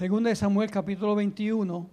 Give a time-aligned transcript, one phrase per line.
[0.00, 1.86] Segunda de Samuel capítulo 21,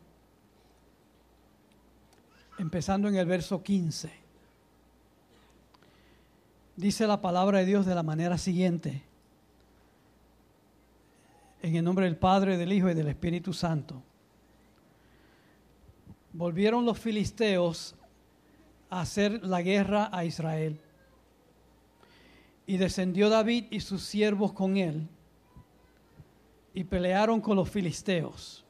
[2.57, 4.09] empezando en el verso 15.
[6.77, 9.03] Dice la palabra de Dios de la manera siguiente.
[11.61, 14.01] En el nombre del Padre, del Hijo y del Espíritu Santo.
[16.31, 17.93] Volvieron los filisteos
[18.89, 20.79] a hacer la guerra a Israel.
[22.65, 25.09] Y descendió David y sus siervos con él
[26.77, 28.63] y pelearon con los filisteos.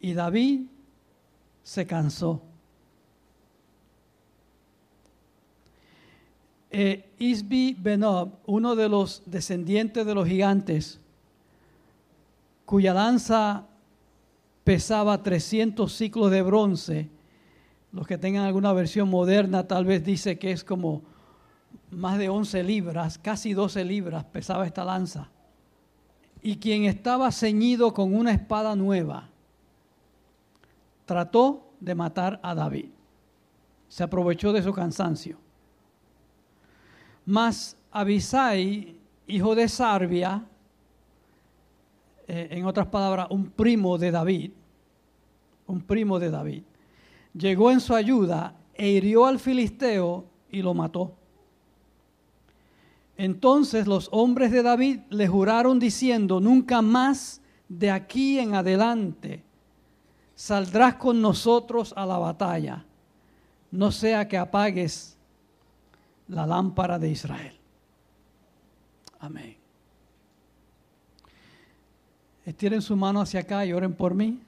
[0.00, 0.62] Y David
[1.62, 2.42] se cansó.
[6.72, 10.98] Eh, Isbi Benob, uno de los descendientes de los gigantes,
[12.64, 13.68] cuya lanza
[14.64, 17.10] pesaba 300 ciclos de bronce,
[17.92, 21.04] los que tengan alguna versión moderna tal vez dice que es como
[21.92, 25.30] más de 11 libras, casi 12 libras pesaba esta lanza
[26.44, 29.30] y quien estaba ceñido con una espada nueva,
[31.06, 32.90] trató de matar a David.
[33.88, 35.38] Se aprovechó de su cansancio.
[37.24, 38.94] Mas Abisai,
[39.26, 40.44] hijo de Sarbia,
[42.28, 44.50] eh, en otras palabras, un primo de David,
[45.66, 46.62] un primo de David,
[47.32, 51.16] llegó en su ayuda e hirió al filisteo y lo mató.
[53.16, 59.44] Entonces los hombres de David le juraron diciendo, nunca más de aquí en adelante
[60.34, 62.84] saldrás con nosotros a la batalla,
[63.70, 65.16] no sea que apagues
[66.28, 67.56] la lámpara de Israel.
[69.20, 69.56] Amén.
[72.44, 74.40] Estiren su mano hacia acá y oren por mí.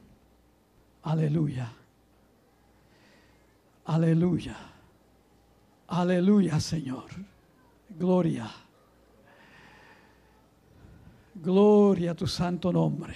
[1.02, 1.72] Aleluya.
[3.84, 4.56] Aleluya.
[5.86, 7.04] Aleluya, Señor.
[7.98, 8.50] Gloria.
[11.34, 13.14] Gloria a tu santo nombre.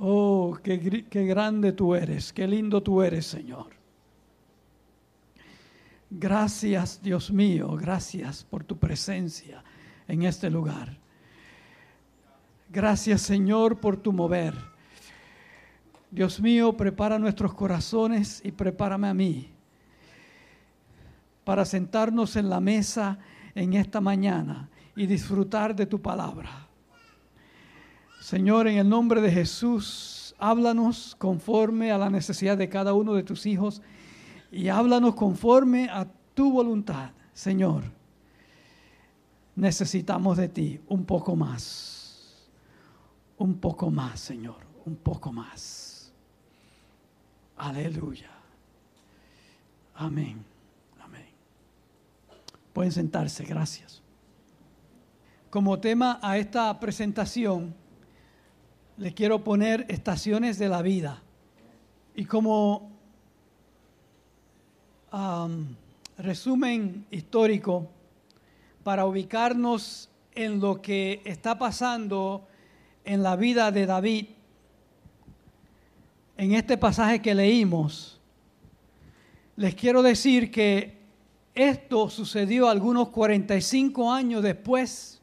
[0.00, 0.78] Oh, qué,
[1.26, 3.66] grande tú eres, qué lindo tú eres, Señor.
[6.08, 9.62] Gracias, Dios mío, gracias por tu presencia
[10.08, 10.96] en este lugar.
[12.68, 14.54] Gracias, Señor, por tu mover.
[16.10, 19.59] Dios mío, prepara nuestros corazones y prepárame a mí
[21.50, 23.18] para sentarnos en la mesa
[23.56, 26.68] en esta mañana y disfrutar de tu palabra.
[28.20, 33.24] Señor, en el nombre de Jesús, háblanos conforme a la necesidad de cada uno de
[33.24, 33.82] tus hijos
[34.52, 37.82] y háblanos conforme a tu voluntad, Señor.
[39.56, 42.48] Necesitamos de ti un poco más,
[43.38, 46.12] un poco más, Señor, un poco más.
[47.56, 48.30] Aleluya.
[49.96, 50.49] Amén.
[52.80, 54.00] Pueden sentarse, gracias.
[55.50, 57.74] Como tema a esta presentación,
[58.96, 61.22] le quiero poner estaciones de la vida.
[62.14, 62.90] Y como
[66.16, 67.90] resumen histórico,
[68.82, 72.48] para ubicarnos en lo que está pasando
[73.04, 74.26] en la vida de David,
[76.38, 78.18] en este pasaje que leímos,
[79.56, 80.99] les quiero decir que
[81.54, 85.20] esto sucedió algunos 45 años después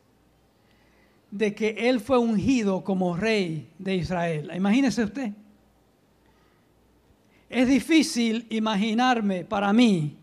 [1.32, 4.52] de que él fue ungido como rey de Israel.
[4.56, 5.34] Imagínese usted.
[7.50, 10.18] Es difícil imaginarme para mí,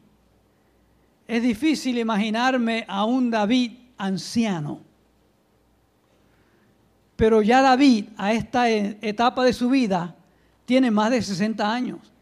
[1.26, 4.80] es difícil imaginarme a un David anciano.
[7.16, 10.14] Pero ya David a esta etapa de su vida
[10.66, 12.13] tiene más de 60 años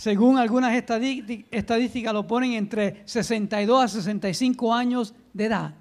[0.00, 5.74] según algunas estadísticas, lo ponen entre 62 a 65 años de edad.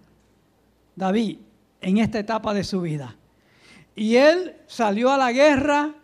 [0.93, 1.37] David,
[1.79, 3.15] en esta etapa de su vida.
[3.95, 5.95] Y él salió a la guerra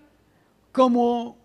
[0.72, 1.36] como,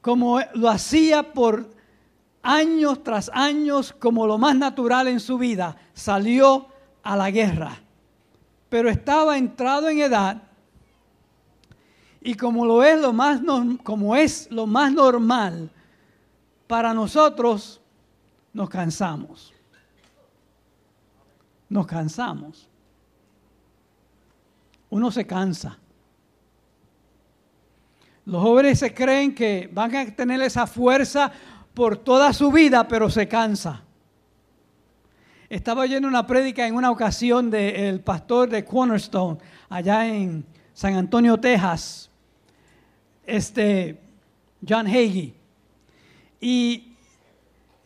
[0.00, 1.70] como lo hacía por
[2.42, 5.76] años tras años, como lo más natural en su vida.
[5.92, 6.68] Salió
[7.02, 7.78] a la guerra.
[8.70, 10.45] Pero estaba entrado en edad
[12.20, 13.40] y como lo es lo más
[13.82, 15.70] como es lo más normal
[16.66, 17.80] para nosotros
[18.52, 19.52] nos cansamos.
[21.68, 22.68] Nos cansamos.
[24.88, 25.78] Uno se cansa.
[28.24, 31.30] Los jóvenes se creen que van a tener esa fuerza
[31.74, 33.82] por toda su vida, pero se cansa.
[35.48, 40.44] Estaba oyendo una prédica en una ocasión del pastor de Cornerstone, allá en
[40.76, 42.10] San Antonio, Texas
[43.24, 43.98] este,
[44.66, 45.34] John Hagee.
[46.38, 46.92] Y,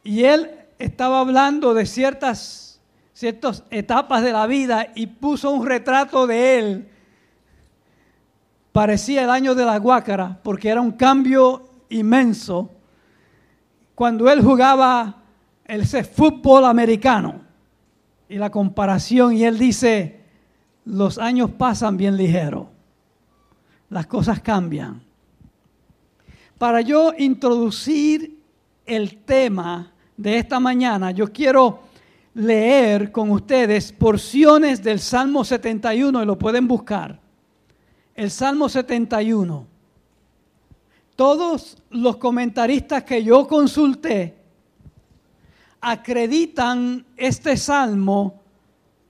[0.03, 2.67] y él estaba hablando de ciertas
[3.13, 6.89] ciertas etapas de la vida y puso un retrato de él.
[8.73, 12.71] Parecía el año de la guácara porque era un cambio inmenso
[13.95, 15.23] cuando él jugaba
[15.65, 17.43] ese fútbol americano
[18.27, 20.21] y la comparación y él dice,
[20.87, 22.71] los años pasan bien ligero,
[23.91, 25.03] las cosas cambian.
[26.59, 28.39] Para yo introducir
[28.87, 31.81] el tema de esta mañana, yo quiero
[32.35, 37.19] leer con ustedes porciones del Salmo 71 y lo pueden buscar.
[38.15, 39.67] El Salmo 71.
[41.17, 44.37] Todos los comentaristas que yo consulté
[45.81, 48.41] acreditan este salmo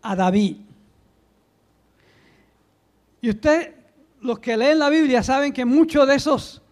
[0.03, 0.57] a David.
[3.21, 3.75] Y usted,
[4.21, 6.63] los que leen la Biblia, saben que muchos de esos,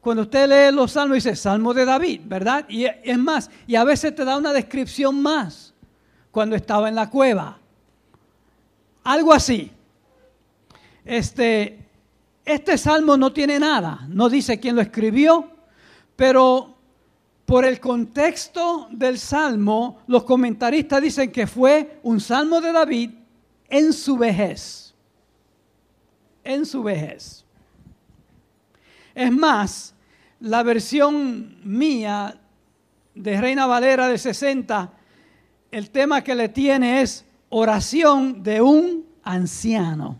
[0.00, 2.66] cuando usted lee los salmos, dice Salmo de David, ¿verdad?
[2.68, 5.74] Y es más, y a veces te da una descripción más
[6.30, 7.58] cuando estaba en la cueva.
[9.04, 9.70] Algo así.
[11.04, 11.78] Este,
[12.44, 15.50] este salmo no tiene nada, no dice quién lo escribió,
[16.16, 16.76] pero
[17.46, 23.10] por el contexto del salmo, los comentaristas dicen que fue un salmo de David
[23.70, 24.87] en su vejez.
[26.48, 27.44] En su vejez.
[29.14, 29.94] Es más,
[30.40, 32.40] la versión mía
[33.14, 34.94] de Reina Valera de 60
[35.70, 40.18] el tema que le tiene es oración de un anciano.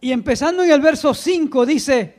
[0.00, 2.14] Y empezando en el verso 5 dice,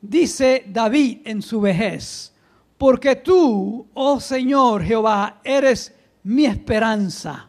[0.00, 2.32] dice David en su vejez,
[2.78, 5.92] porque tú, oh Señor Jehová, eres
[6.22, 7.48] mi esperanza,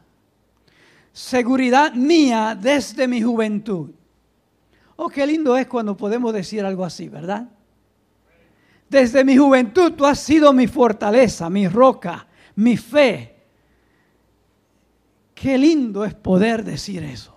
[1.15, 3.89] seguridad mía desde mi juventud.
[4.97, 7.47] Oh, qué lindo es cuando podemos decir algo así, ¿verdad?
[8.89, 13.33] Desde mi juventud tú has sido mi fortaleza, mi roca, mi fe.
[15.33, 17.33] Qué lindo es poder decir eso.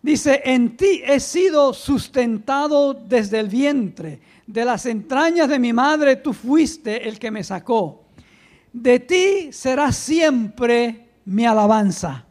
[0.00, 6.16] Dice, en ti he sido sustentado desde el vientre, de las entrañas de mi madre
[6.16, 8.04] tú fuiste el que me sacó.
[8.72, 12.24] De ti será siempre mi alabanza.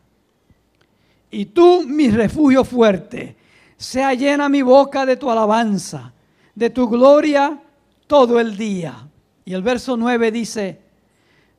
[1.32, 3.36] Y tú mi refugio fuerte.
[3.78, 6.14] Sea llena mi boca de tu alabanza
[6.56, 7.62] de tu gloria
[8.08, 9.08] todo el día.
[9.46, 10.80] Y el verso 9 dice,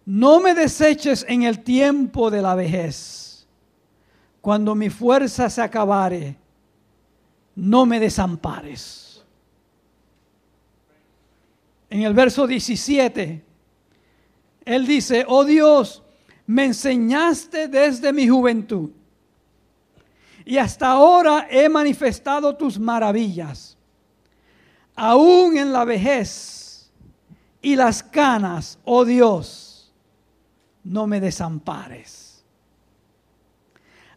[0.06, 3.46] no me deseches en el tiempo de la vejez,
[4.40, 6.36] cuando mi fuerza se acabare,
[7.54, 9.24] no me desampares.
[11.88, 13.44] En el verso 17,
[14.64, 16.02] él dice, oh Dios,
[16.46, 18.90] me enseñaste desde mi juventud
[20.44, 23.74] y hasta ahora he manifestado tus maravillas
[24.94, 26.90] aún en la vejez
[27.60, 29.92] y las canas, oh Dios,
[30.84, 32.44] no me desampares.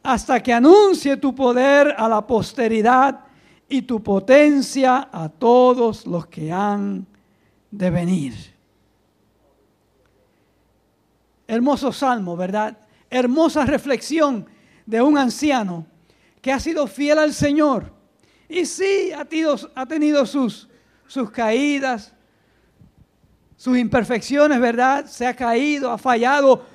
[0.03, 3.19] Hasta que anuncie tu poder a la posteridad
[3.67, 7.05] y tu potencia a todos los que han
[7.71, 8.56] de venir.
[11.47, 12.77] Hermoso salmo, ¿verdad?
[13.09, 14.45] Hermosa reflexión
[14.85, 15.85] de un anciano
[16.41, 17.97] que ha sido fiel al Señor
[18.49, 19.25] y sí, ha
[19.85, 20.67] tenido, sus
[21.33, 22.13] caídas,
[23.57, 25.05] sus imperfecciones, ¿verdad?
[25.05, 26.65] Se ha caído, ha fallado,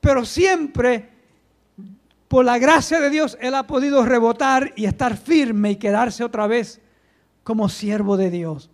[0.00, 1.10] pero siempre,
[2.28, 6.46] por la gracia de Dios, Él ha podido rebotar y estar firme y quedarse otra
[6.46, 6.80] vez
[7.44, 8.70] como siervo de Dios.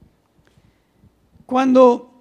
[1.47, 2.14] Cuando,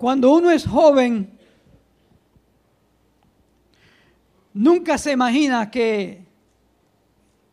[0.00, 1.38] cuando uno es joven,
[4.52, 6.20] nunca se imagina que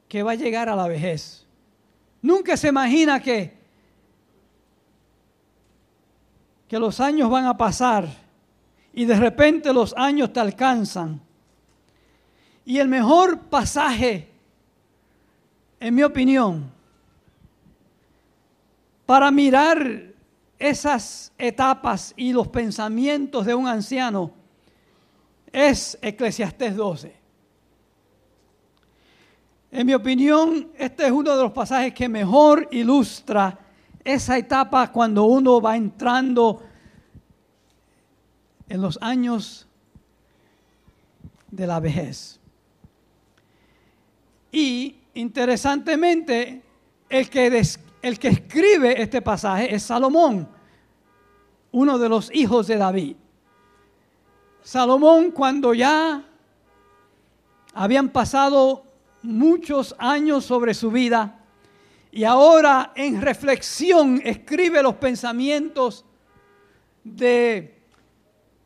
[0.08, 1.46] que va a llegar a la vejez.
[2.22, 3.58] Nunca se imagina que,
[6.68, 8.08] que los años van a pasar
[8.94, 11.22] y de repente los años te alcanzan.
[12.66, 14.30] Y el mejor pasaje,
[15.80, 16.72] en mi opinión,
[19.06, 20.14] para mirar
[20.60, 24.32] esas etapas y los pensamientos de un anciano
[25.52, 27.16] es Eclesiastés 12.
[29.72, 33.60] En mi opinión, este es uno de los pasajes que mejor ilustra
[34.04, 36.64] esa etapa cuando uno va entrando
[38.70, 39.68] en los años
[41.52, 42.40] de la vejez.
[44.52, 46.62] Y interesantemente,
[47.10, 47.50] el que,
[48.02, 50.48] el que escribe este pasaje es Salomón,
[51.72, 53.16] uno de los hijos de David.
[54.62, 56.24] Salomón cuando ya
[57.74, 58.84] habían pasado
[59.22, 61.40] muchos años sobre su vida
[62.12, 66.06] y ahora en reflexión escribe los pensamientos
[67.04, 67.78] de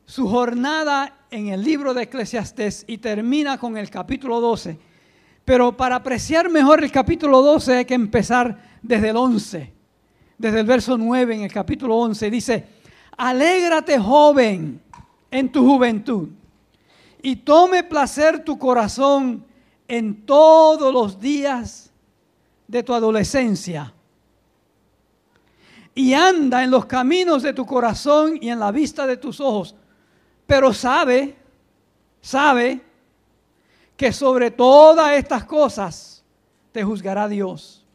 [0.06, 4.78] su jornada en el libro de Eclesiastés y termina con el capítulo 12.
[5.46, 9.74] Pero para apreciar mejor el capítulo 12 hay que empezar desde el 11,
[10.38, 12.32] desde el verso 9 en el capítulo 11.
[12.32, 12.68] Dice,
[13.18, 14.82] alégrate joven
[15.30, 16.30] en tu juventud
[17.22, 19.46] y tome placer tu corazón
[19.88, 21.92] en todos los días
[22.68, 23.94] de tu adolescencia.
[25.94, 29.76] Y anda en los caminos de tu corazón y en la vista de tus ojos.
[30.48, 31.36] Pero sabe,
[32.22, 32.82] sabe
[33.98, 36.24] que sobre todas estas cosas
[36.72, 37.86] te juzgará Dios.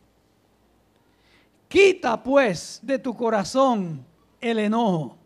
[1.77, 4.03] Quita pues de tu corazón
[4.41, 5.19] el enojo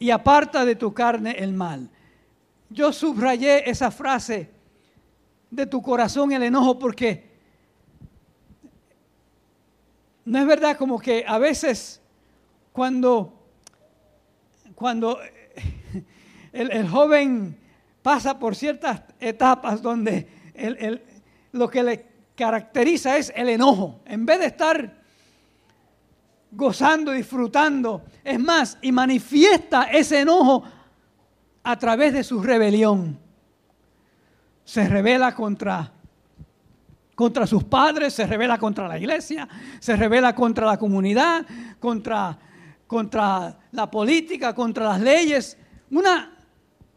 [0.00, 1.88] y aparta de tu carne el mal.
[2.68, 4.50] Yo subrayé esa frase
[5.48, 7.38] de tu corazón el enojo porque
[10.24, 12.02] no es verdad como que a veces
[12.72, 13.32] cuando,
[14.74, 15.20] cuando
[16.52, 17.56] el, joven
[18.02, 20.26] pasa por ciertas etapas donde
[21.52, 24.94] lo que le caracteriza es el enojo, en vez de estar
[26.52, 28.04] gozando, disfrutando.
[28.22, 30.62] Es más, y manifiesta ese enojo
[31.62, 33.18] a través de su rebelión.
[34.64, 35.92] Se revela contra,
[37.14, 39.48] contra sus padres, se revela contra la iglesia,
[39.80, 41.46] se revela contra la comunidad,
[41.78, 42.38] contra,
[42.86, 45.56] contra la política, contra las leyes.
[45.90, 46.36] Una,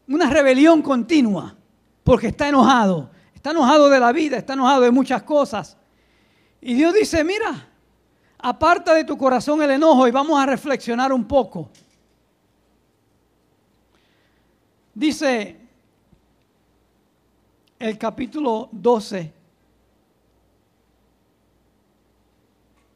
[0.08, 1.56] una rebelión continua,
[2.04, 3.10] porque está enojado.
[3.40, 5.74] Está enojado de la vida, está enojado de muchas cosas.
[6.60, 7.68] Y Dios dice, mira,
[8.36, 11.70] aparta de tu corazón el enojo y vamos a reflexionar un poco.
[14.92, 15.56] Dice
[17.78, 19.32] el capítulo 12.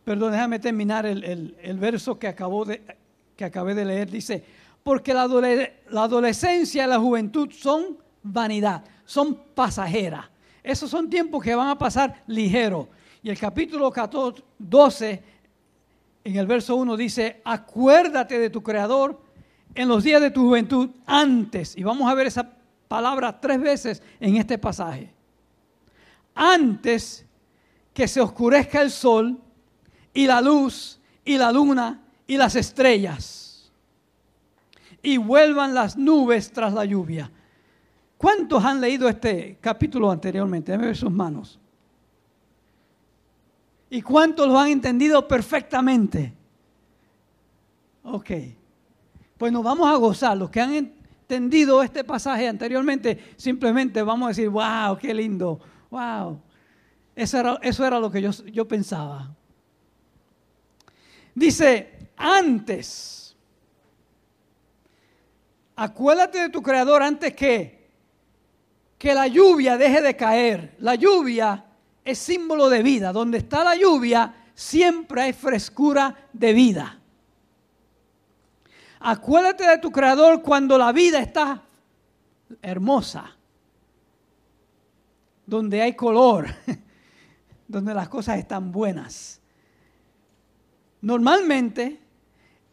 [0.05, 2.83] Perdón, déjame terminar el, verso que, acabo de,
[3.35, 4.11] que acabé de leer.
[4.11, 4.45] Dice,
[4.83, 10.34] porque la, la adolescencia y la juventud son vanidad, son pasajeras.
[10.65, 12.89] Esos son tiempos que van a pasar ligero.
[13.23, 15.23] Y el capítulo 14, 12
[16.25, 19.21] en el verso 1 dice, acuérdate de tu Creador
[19.75, 21.77] en los días de tu juventud antes.
[21.77, 22.51] Y vamos a ver esa
[22.89, 25.13] palabra tres veces en este pasaje.
[26.35, 27.27] Antes
[27.93, 29.39] que se oscurezca el sol
[30.15, 33.71] y la luz y la luna y las estrellas
[35.03, 37.31] y vuelvan las nubes tras la lluvia.
[38.25, 40.73] ¿Cuántos han leído este capítulo anteriormente?
[40.73, 41.61] Déjenme ver sus manos.
[43.91, 46.33] ¿Y cuántos lo han entendido perfectamente?
[48.03, 48.31] Ok.
[49.37, 50.39] Pues nos vamos a gozar.
[50.39, 55.61] Los que han entendido este pasaje anteriormente, simplemente vamos a decir, wow, qué lindo.
[55.91, 56.41] Wow.
[57.15, 59.37] Eso era, eso era lo que yo, yo pensaba.
[61.35, 63.37] Dice, antes,
[65.77, 67.84] acuérdate de tu creador antes que,
[69.05, 70.77] que la lluvia deje de caer.
[70.79, 71.63] La lluvia
[72.03, 73.13] es símbolo de vida.
[73.13, 76.99] Donde está la lluvia, siempre hay frescura de vida.
[79.01, 81.65] Acuérdate de tu creador cuando la vida está
[82.63, 83.37] hermosa,
[85.45, 86.47] donde hay color,
[87.69, 89.39] donde las cosas están buenas.
[91.03, 92.01] Normalmente,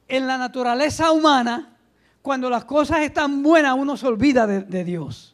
[0.08, 1.78] en la naturaleza humana,
[2.22, 5.31] cuando las cosas están buenas, uno se olvida de, de Dios.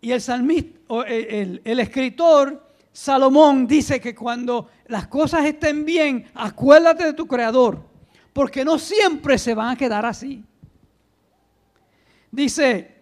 [0.00, 7.04] Y el salmista, el, el, escritor Salomón dice que cuando las cosas estén bien, acuérdate
[7.04, 7.82] de tu creador,
[8.32, 10.42] porque no siempre se van a quedar así.
[12.30, 12.96] Dice,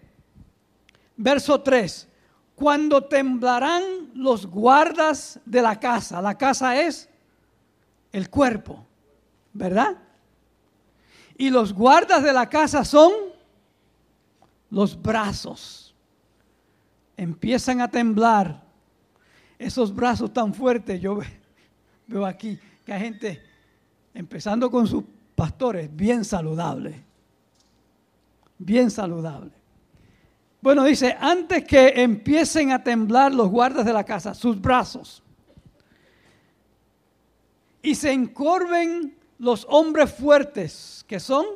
[1.16, 2.08] verso 3,
[2.54, 7.08] cuando temblarán los guardas de la casa, la casa es
[8.10, 8.84] el cuerpo,
[9.52, 9.96] ¿verdad?
[11.36, 13.12] Y los guardas de la casa son
[14.70, 15.87] los brazos
[17.18, 18.62] empiezan a temblar
[19.58, 21.00] esos brazos tan fuertes.
[21.00, 21.18] Yo
[22.06, 23.42] veo aquí que hay gente,
[24.14, 25.02] empezando con sus
[25.34, 27.04] pastores, bien saludable.
[28.56, 29.50] Bien saludable.
[30.60, 35.22] Bueno, dice, antes que empiecen a temblar los guardas de la casa, sus brazos,
[37.82, 41.46] y se encorven los hombres fuertes, que son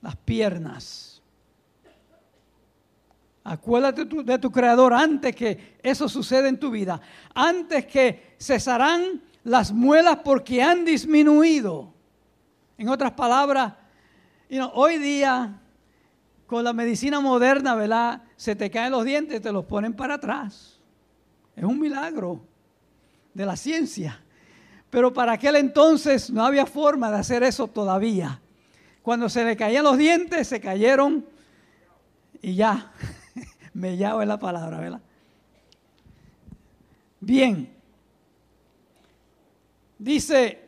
[0.00, 1.15] las piernas
[3.48, 7.00] Acuérdate de tu creador antes que eso suceda en tu vida.
[7.32, 11.94] Antes que cesarán las muelas porque han disminuido.
[12.76, 13.74] En otras palabras,
[14.74, 15.60] hoy día
[16.48, 18.22] con la medicina moderna, ¿verdad?
[18.34, 20.80] Se te caen los dientes te los ponen para atrás.
[21.54, 22.40] Es un milagro
[23.32, 24.20] de la ciencia.
[24.90, 28.40] Pero para aquel entonces no había forma de hacer eso todavía.
[29.02, 31.24] Cuando se le caían los dientes, se cayeron
[32.42, 32.90] y ya.
[33.76, 35.02] Me llamo en la palabra, ¿verdad?
[37.20, 37.76] Bien.
[39.98, 40.66] Dice,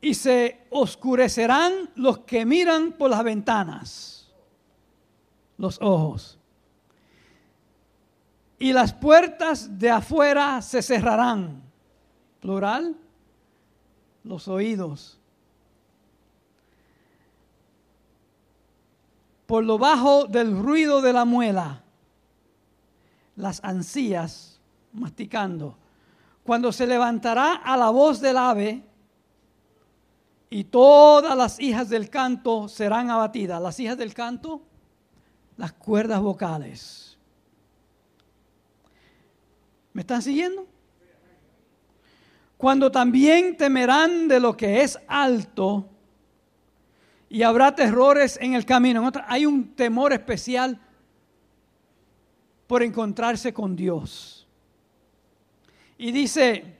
[0.00, 4.32] y se oscurecerán los que miran por las ventanas,
[5.58, 6.38] los ojos.
[8.58, 11.62] Y las puertas de afuera se cerrarán,
[12.40, 12.96] plural,
[14.24, 15.19] los oídos.
[19.50, 21.82] Por lo bajo del ruido de la muela,
[23.34, 24.60] las ansías
[24.92, 25.76] masticando.
[26.44, 28.84] Cuando se levantará a la voz del ave,
[30.50, 33.60] y todas las hijas del canto serán abatidas.
[33.60, 34.62] Las hijas del canto,
[35.56, 37.18] las cuerdas vocales.
[39.92, 40.64] ¿Me están siguiendo?
[42.56, 45.88] Cuando también temerán de lo que es alto
[47.32, 49.08] y habrá terrores en el camino.
[49.28, 50.78] Hay un temor especial
[52.66, 54.48] por encontrarse con Dios.
[55.96, 56.76] Y dice,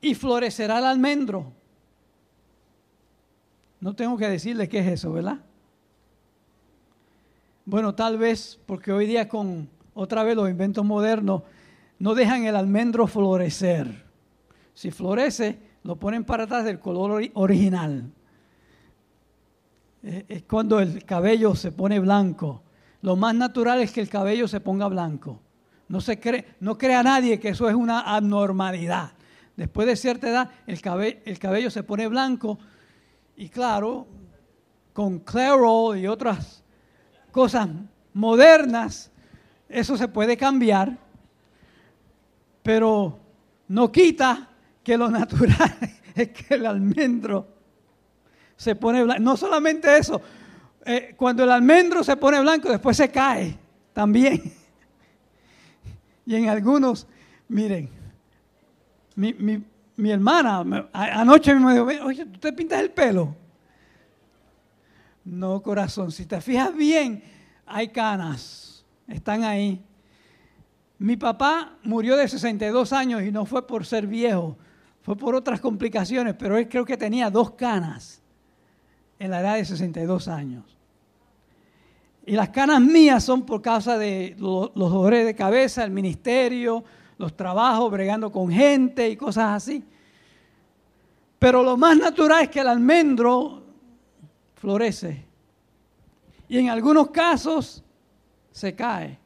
[0.00, 1.52] y florecerá el almendro.
[3.80, 5.40] No tengo que decirle qué es eso, ¿verdad?
[7.64, 11.42] Bueno, tal vez porque hoy día con otra vez los inventos modernos
[11.98, 14.04] no dejan el almendro florecer.
[14.74, 18.10] Si florece, lo ponen para atrás del color original.
[20.02, 22.62] Es cuando el cabello se pone blanco.
[23.02, 25.40] Lo más natural es que el cabello se ponga blanco.
[25.88, 29.12] No, se cree, no crea nadie que eso es una abnormalidad.
[29.56, 32.58] Después de cierta edad, el cabello, el cabello se pone blanco
[33.36, 34.06] y claro,
[34.94, 36.64] con Claro y otras
[37.30, 37.68] cosas
[38.14, 39.10] modernas,
[39.68, 40.96] eso se puede cambiar,
[42.62, 43.18] pero
[43.68, 44.53] no quita
[44.84, 45.76] que lo natural
[46.14, 47.48] es que el almendro
[48.56, 49.22] se pone blanco.
[49.22, 50.20] No solamente eso,
[50.84, 53.56] eh, cuando el almendro se pone blanco, después se cae
[53.92, 54.42] también.
[56.26, 57.06] Y en algunos,
[57.48, 57.90] miren,
[59.14, 63.36] mi, hermana anoche me dijo, oye, ¿tú te pintas el pelo?
[65.22, 67.22] No, corazón, si te fijas bien,
[67.66, 69.84] hay canas, están ahí.
[70.98, 74.56] Mi papá murió de 62 años y no fue por ser viejo,
[75.04, 78.22] fue por otras complicaciones, pero él creo que tenía dos canas
[79.18, 80.78] en la edad de 62 años.
[82.24, 86.82] Y las canas mías son por causa de los dolores de cabeza, el ministerio,
[87.18, 89.84] los trabajos, bregando con gente y cosas así.
[91.38, 93.62] Pero lo más natural es que el almendro
[94.54, 95.22] florece.
[96.48, 97.84] Y en algunos casos
[98.52, 99.18] se cae.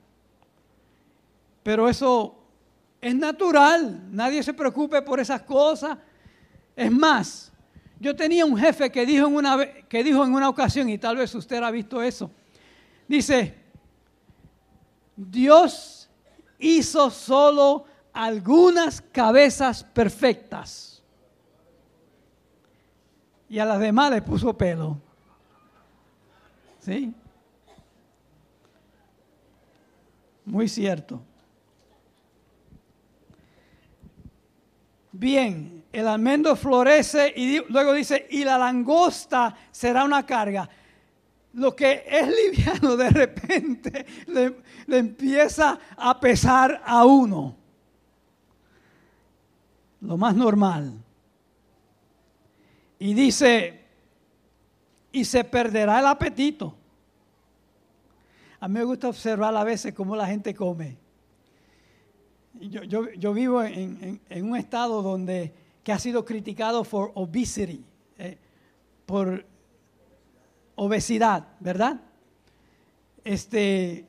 [1.63, 2.38] Pero eso
[3.01, 4.09] es natural.
[4.11, 5.99] Nadie se preocupe por esas cosas.
[6.75, 7.53] Es más,
[8.01, 11.17] yo tenía un jefe que dijo en una, que dijo en una ocasión, y tal
[11.17, 12.31] vez usted ha visto eso.
[13.07, 13.55] Dice,
[15.17, 16.09] Dios
[16.59, 21.03] hizo solo algunas cabezas perfectas.
[23.49, 24.99] Y a las demás le puso pelo.
[26.81, 27.13] ¿Sí?
[30.45, 31.21] Muy cierto.
[35.19, 40.69] Bien, el almendro florece y luego dice, y la langosta será una carga
[41.59, 44.57] lo que es liviano de repente le,
[44.97, 47.57] empieza a pesar a uno.
[50.01, 50.93] Lo más normal.
[53.01, 53.85] Y dice,
[55.13, 56.77] y se perderá el apetito.
[58.61, 60.97] A mí me gusta observar a veces cómo la gente come.
[62.61, 65.53] Yo, vivo en, un estado donde
[65.85, 67.85] que ha sido criticado por obesity,
[68.19, 68.37] eh,
[69.07, 69.45] por
[70.75, 72.01] obesidad, ¿verdad?
[73.25, 74.07] Este,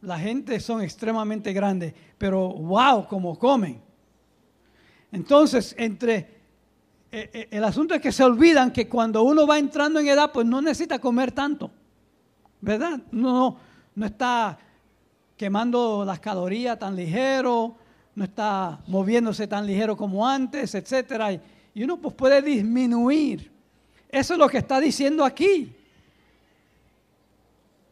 [0.00, 3.80] la gente son extremadamente grandes, pero wow, como comen.
[5.12, 6.16] Entonces, entre
[7.10, 10.32] eh, eh, el asunto es que se olvidan que cuando uno va entrando en edad,
[10.32, 11.70] pues no necesita comer tanto,
[12.60, 13.00] ¿verdad?
[13.12, 13.56] No,
[13.94, 14.58] no está
[15.42, 17.74] quemando las calorías tan ligero,
[18.14, 23.52] no está moviéndose tan ligero como antes, y, y uno pues puede disminuir
[24.12, 25.74] eso es lo que está diciendo aquí.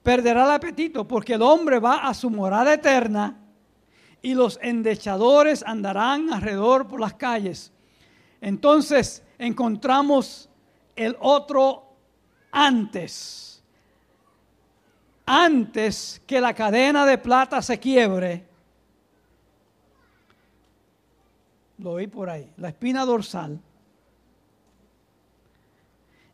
[0.03, 3.39] Perderá el apetito porque el hombre va a su morada eterna
[4.21, 7.73] y los endechadores andarán alrededor por las calles.
[8.43, 10.51] Entonces encontramos
[10.95, 11.97] el otro
[12.53, 13.50] antes.
[15.33, 18.45] Antes que la cadena de plata se quiebre,
[21.79, 23.61] lo oí por ahí, la espina dorsal,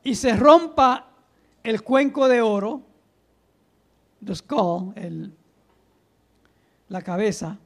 [0.02, 1.10] y se rompa
[1.62, 2.80] el cuenco de oro,
[4.24, 4.94] the skull,
[6.88, 7.58] la cabeza,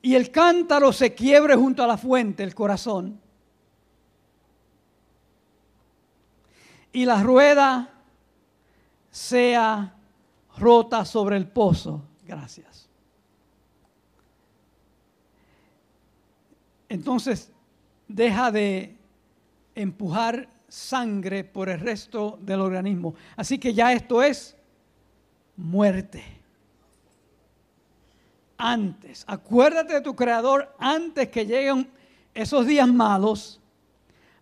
[0.00, 3.20] y el cántaro se quiebre junto a la fuente, el corazón,
[6.94, 7.97] y la rueda
[9.18, 9.94] sea
[10.58, 12.04] rota sobre el pozo.
[12.24, 12.88] Gracias.
[16.88, 17.50] Entonces
[18.06, 18.96] deja de
[19.74, 23.14] empujar sangre por el resto del organismo.
[23.36, 24.56] Así que ya esto es
[25.56, 26.22] muerte.
[28.56, 31.90] Antes, acuérdate de tu creador antes que lleguen
[32.34, 33.60] esos días malos,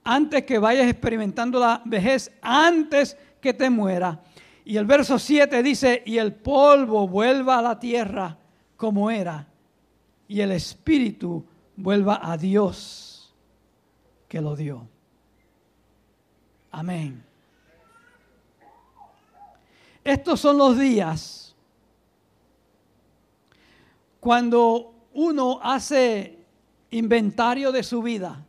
[0.05, 4.23] antes que vayas experimentando la vejez, antes que te muera.
[4.67, 8.37] Y el verso 7 dice, y el polvo vuelva a la tierra
[8.77, 9.47] como era,
[10.27, 13.33] y el espíritu vuelva a Dios
[14.27, 14.89] que lo dio.
[16.73, 17.25] Amén.
[20.03, 21.55] Estos son los días
[24.19, 26.45] cuando uno hace
[26.91, 28.45] inventario de su vida,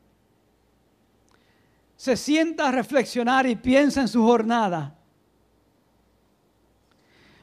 [1.96, 4.97] se sienta a reflexionar y piensa en su jornada.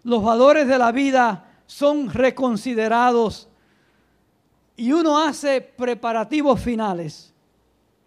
[0.04, 3.48] Los valores de la vida son reconsiderados
[4.76, 7.32] y uno hace preparativos finales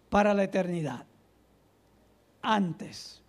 [0.08, 1.04] para la eternidad
[2.40, 3.20] antes.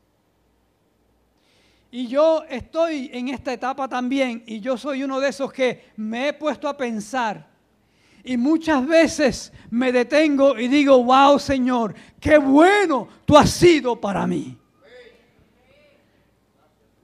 [1.92, 6.30] Y yo estoy en esta etapa también y yo soy uno de esos que me
[6.30, 7.50] he puesto a pensar
[8.24, 14.28] y muchas veces me detengo y digo, wow Señor, qué bueno tú has sido para
[14.28, 14.56] mí.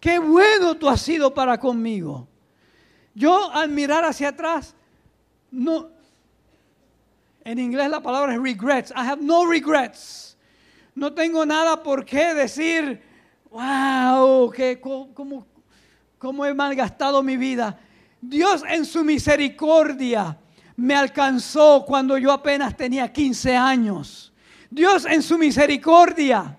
[0.05, 2.27] Qué bueno tú has sido para conmigo.
[3.15, 4.75] Yo al mirar hacia atrás,
[5.49, 5.89] no,
[7.43, 8.91] en inglés la palabra es regrets.
[8.91, 10.25] I have no regrets
[10.93, 13.01] no tengo nada por qué decir,
[13.49, 15.45] wow, que, cómo,
[16.19, 17.79] cómo he malgastado mi vida.
[18.21, 20.37] Dios en su misericordia
[20.75, 24.31] me alcanzó cuando yo apenas tenía 15 años.
[24.69, 26.57] Dios en su misericordia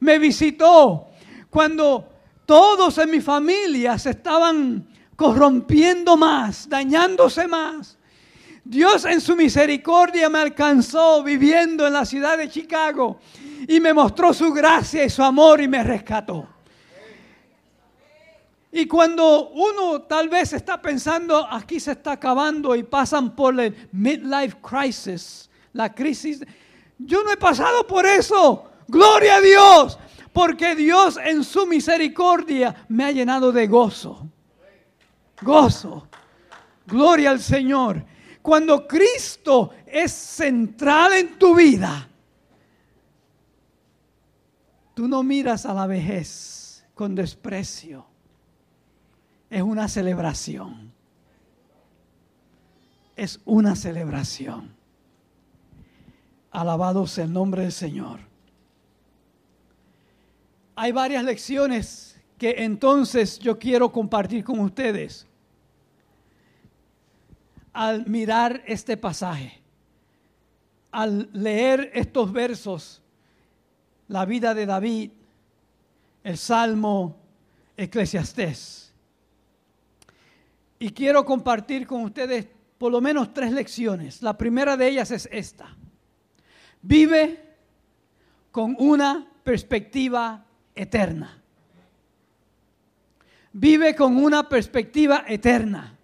[0.00, 1.08] me visitó
[1.48, 2.09] cuando
[2.50, 4.84] todos en mi familia se estaban
[5.14, 7.96] corrompiendo más, dañándose más.
[8.64, 13.20] Dios en su misericordia me alcanzó viviendo en la ciudad de Chicago
[13.68, 16.48] y me mostró su gracia y su amor y me rescató.
[18.72, 23.88] Y cuando uno tal vez está pensando, aquí se está acabando y pasan por el
[23.92, 26.40] midlife crisis, la crisis,
[26.98, 28.64] yo no he pasado por eso.
[28.88, 29.98] Gloria a Dios,
[30.32, 34.28] porque Dios en su misericordia me ha llenado de gozo.
[35.42, 36.06] Gozo.
[36.86, 38.04] Gloria al Señor.
[38.42, 42.08] Cuando Cristo es central en tu vida,
[44.94, 48.06] tú no miras a la vejez con desprecio.
[49.50, 50.92] Es una celebración.
[53.16, 54.74] Es una celebración.
[56.50, 58.29] Alabado sea el nombre del Señor.
[60.82, 65.26] Hay varias lecciones que entonces yo quiero compartir con ustedes
[67.74, 69.60] al mirar este pasaje,
[70.90, 73.02] al leer estos versos,
[74.08, 75.10] la vida de David,
[76.24, 77.14] el Salmo
[77.76, 78.94] Eclesiastés.
[80.78, 82.46] Y quiero compartir con ustedes
[82.78, 84.22] por lo menos tres lecciones.
[84.22, 85.76] La primera de ellas es esta.
[86.80, 87.38] Vive
[88.50, 91.40] con una perspectiva eterna.
[93.52, 95.96] Vive con una perspectiva eterna.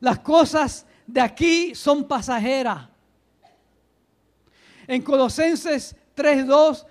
[0.00, 2.88] Las cosas de aquí son pasajeras.
[4.86, 6.86] En Colosenses 3.2,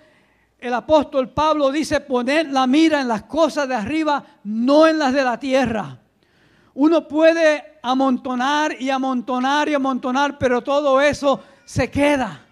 [0.60, 5.14] el apóstol Pablo dice poner la mira en las cosas de arriba, no en las
[5.14, 6.00] de la tierra.
[6.74, 12.47] Uno puede amontonar y amontonar y amontonar, pero todo eso se queda.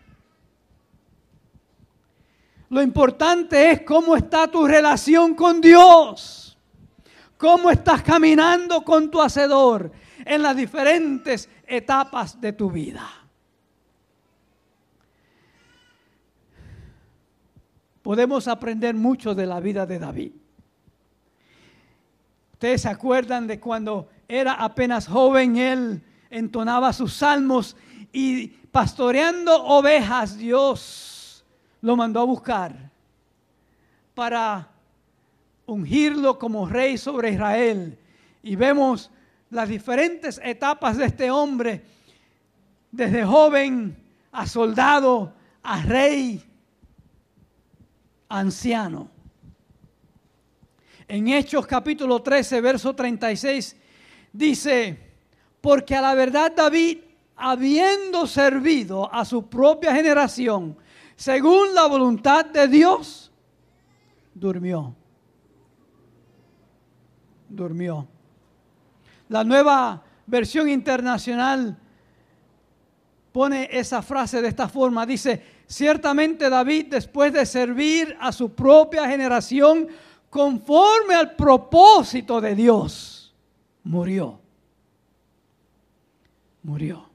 [2.76, 6.58] Lo importante es cómo está tu relación con Dios.
[7.38, 9.94] Cómo estás caminando con tu Hacedor
[10.26, 13.10] en las diferentes etapas de tu vida.
[18.02, 20.32] Podemos aprender mucho de la vida de David.
[22.52, 27.78] Ustedes se acuerdan de cuando era apenas joven, él entonaba sus salmos
[28.12, 31.14] y pastoreando ovejas, Dios
[31.86, 32.90] lo mandó a buscar
[34.16, 34.68] para
[35.68, 37.96] ungirlo como rey sobre Israel.
[38.42, 39.12] Y vemos
[39.52, 41.84] las diferentes etapas de este hombre,
[42.92, 43.96] desde joven
[44.32, 46.44] a soldado, a rey,
[48.30, 49.08] anciano.
[51.08, 53.76] En Hechos capítulo 13, verso 36,
[54.34, 54.98] dice,
[55.62, 56.98] porque a la verdad David,
[57.36, 60.76] habiendo servido a su propia generación,
[61.16, 63.32] según la voluntad de Dios,
[64.34, 64.96] durmió.
[67.48, 68.08] Durmió.
[69.30, 71.78] La nueva versión internacional
[73.32, 75.06] pone esa frase de esta forma.
[75.06, 79.88] Dice, ciertamente David, después de servir a su propia generación
[80.30, 83.34] conforme al propósito de Dios,
[83.84, 84.40] murió.
[86.64, 87.10] Murió.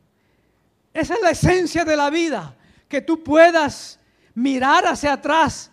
[0.92, 2.56] Esa es la esencia de la vida,
[2.90, 4.00] que tú puedas
[4.34, 5.70] mirar hacia atrás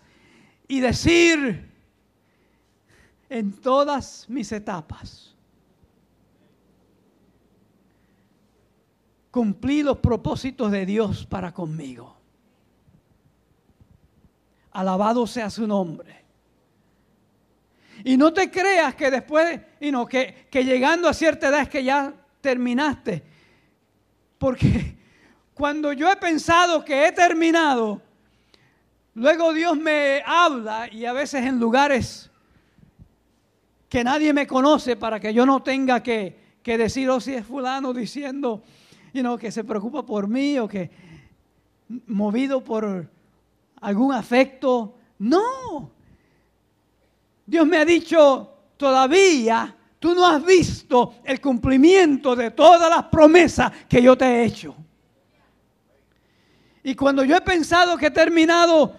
[0.68, 1.68] y decir,
[3.28, 5.34] en todas mis etapas,
[9.32, 12.16] cumplí los propósitos de Dios para conmigo.
[14.70, 16.24] Alabado sea su nombre.
[18.04, 21.68] Y no te creas que después, y no, que, que llegando a cierta edad es
[21.68, 23.24] que ya terminaste.
[24.38, 24.97] Porque
[25.58, 28.00] cuando yo he pensado que he terminado,
[29.14, 32.30] luego Dios me habla y a veces en lugares
[33.88, 37.44] que nadie me conoce para que yo no tenga que, que decir, oh, si es
[37.44, 38.62] fulano diciendo,
[39.40, 40.90] que se preocupa por mí o que
[42.06, 43.10] movido por
[43.80, 44.94] algún afecto.
[45.18, 45.90] No.
[47.44, 53.72] Dios me ha dicho, todavía tú no has visto el cumplimiento de todas las promesas
[53.88, 54.76] que yo te he hecho.
[56.88, 58.96] Y cuando yo he pensado que he terminado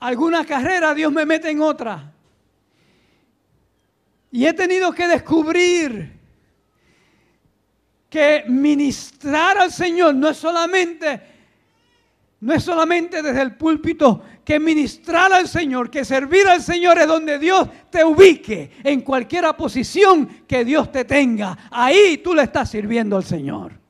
[0.00, 2.10] alguna carrera, Dios me mete en otra.
[4.30, 6.18] Y he tenido que descubrir
[8.08, 11.34] que ministrar al Señor no es solamente
[12.40, 17.06] no es solamente desde el púlpito que ministrar al Señor, que servir al Señor es
[17.06, 21.68] donde Dios te ubique, en cualquier posición que Dios te tenga.
[21.70, 23.83] Ahí tú le estás sirviendo al Señor.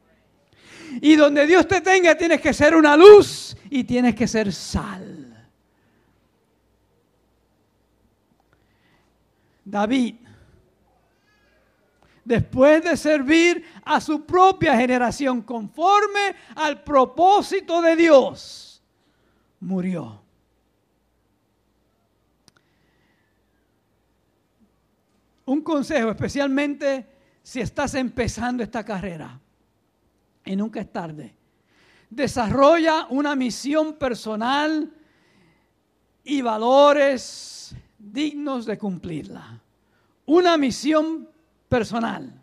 [1.00, 5.20] Y donde Dios te tenga tienes que ser una luz y tienes que ser sal.
[9.64, 10.16] David
[12.24, 18.82] después de servir a su propia generación conforme al propósito de Dios,
[19.60, 20.22] murió.
[25.46, 27.06] Un consejo, especialmente
[27.42, 29.38] si estás empezando esta carrera,
[30.44, 31.34] y nunca es tarde.
[32.10, 34.92] Desarrolla una misión personal
[36.22, 39.60] y valores dignos de cumplirla.
[40.26, 41.28] Una misión
[41.68, 42.40] personal.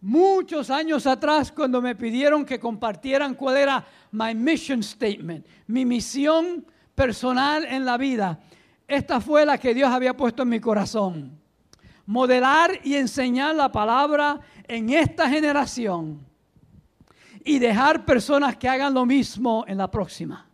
[0.00, 6.66] Muchos años atrás, cuando me pidieron que compartieran cuál era my mission statement, mi misión
[6.94, 8.38] personal en la vida,
[8.86, 11.43] esta fue la que Dios había puesto en mi corazón.
[12.06, 16.24] Modelar y enseñar la palabra en esta generación
[17.44, 20.46] y dejar personas que hagan lo mismo en la próxima.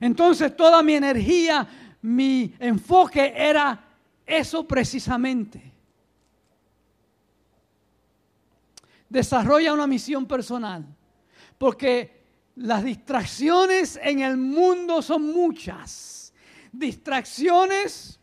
[0.00, 1.66] Entonces toda mi energía,
[2.02, 3.84] mi enfoque era
[4.26, 5.72] eso precisamente.
[9.08, 10.84] Desarrolla una misión personal,
[11.58, 12.24] porque
[12.56, 16.32] las distracciones en el mundo son muchas.
[16.72, 18.18] Distracciones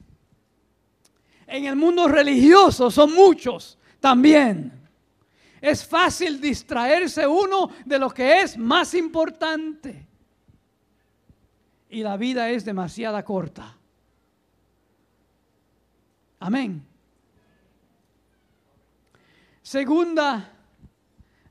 [1.51, 4.71] en el mundo religioso son muchos también.
[5.59, 10.07] Es fácil distraerse uno de lo que es más importante
[11.89, 13.77] y la vida es demasiada corta.
[16.39, 16.83] Amén.
[19.61, 20.51] Segunda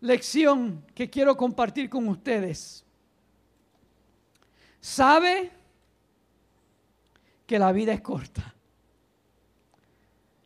[0.00, 2.84] lección que quiero compartir con ustedes.
[4.80, 5.52] Sabe
[7.46, 8.54] que la vida es corta.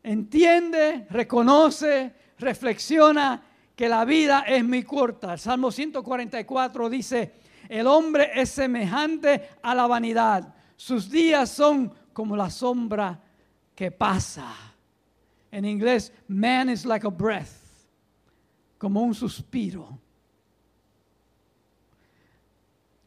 [0.05, 3.43] Entiende, reconoce, reflexiona
[3.75, 5.33] que la vida es muy corta.
[5.33, 7.33] El Salmo 144 dice,
[7.67, 10.53] el hombre es semejante a la vanidad.
[10.75, 13.19] Sus días son como la sombra
[13.73, 14.53] que pasa.
[15.49, 17.49] En inglés, man is like a breath,
[18.77, 19.97] como un suspiro,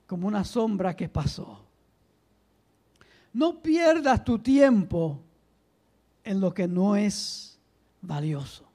[0.04, 1.64] como una sombra que pasó.
[3.34, 5.27] No pierdas tu tiempo
[6.28, 7.58] en lo que no es
[8.02, 8.68] valioso.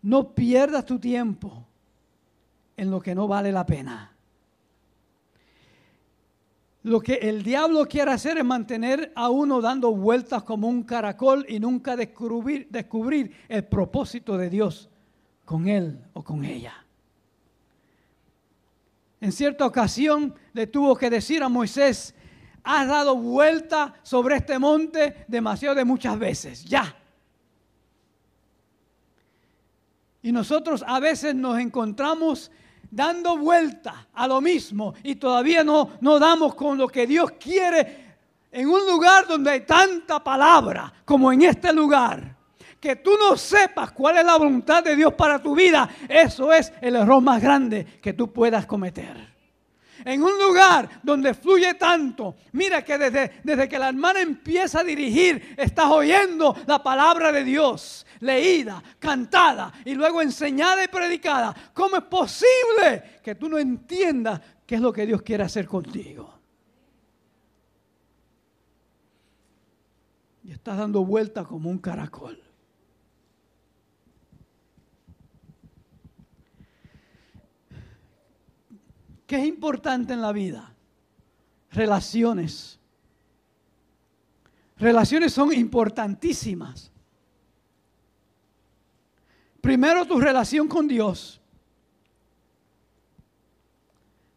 [0.00, 1.66] No pierdas tu tiempo
[2.74, 4.16] en lo que no vale la pena.
[6.84, 11.44] Lo que el diablo quiere hacer es mantener a uno dando vueltas como un caracol
[11.46, 14.88] y nunca descubrir, descubrir el propósito de Dios
[15.44, 16.72] con él o con ella.
[19.20, 22.14] En cierta ocasión le tuvo que decir a Moisés,
[22.64, 26.94] has dado vuelta sobre este monte demasiado de muchas veces, ya.
[30.22, 32.50] Y nosotros a veces nos encontramos
[32.90, 38.12] dando vuelta a lo mismo y todavía no, no damos con lo que Dios quiere
[38.52, 42.36] en un lugar donde hay tanta palabra como en este lugar.
[42.78, 46.72] Que tú no sepas cuál es la voluntad de Dios para tu vida, eso es
[46.80, 49.31] el error más grande que tú puedas cometer
[50.04, 52.36] en un lugar donde fluye tanto.
[52.52, 57.44] Mira que desde, desde que la hermana empieza a dirigir, estás oyendo la palabra de
[57.44, 61.54] Dios, leída, cantada y luego enseñada y predicada.
[61.72, 66.38] ¿Cómo es posible que tú no entiendas qué es lo que Dios quiere hacer contigo?
[70.44, 72.42] Y estás dando vuelta como un caracol.
[79.26, 80.74] ¿Qué es importante en la vida?
[81.70, 82.78] Relaciones.
[84.76, 86.90] Relaciones son importantísimas.
[89.60, 91.40] Primero tu relación con Dios.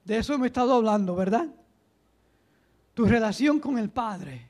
[0.03, 1.47] De eso me he estado hablando, ¿verdad?
[2.93, 4.49] Tu relación con el Padre.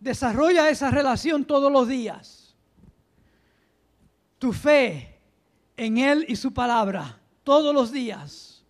[0.00, 2.56] Desarrolla esa relación todos los días.
[4.38, 5.20] Tu fe
[5.76, 7.17] en Él y su palabra
[7.48, 8.62] todos los días.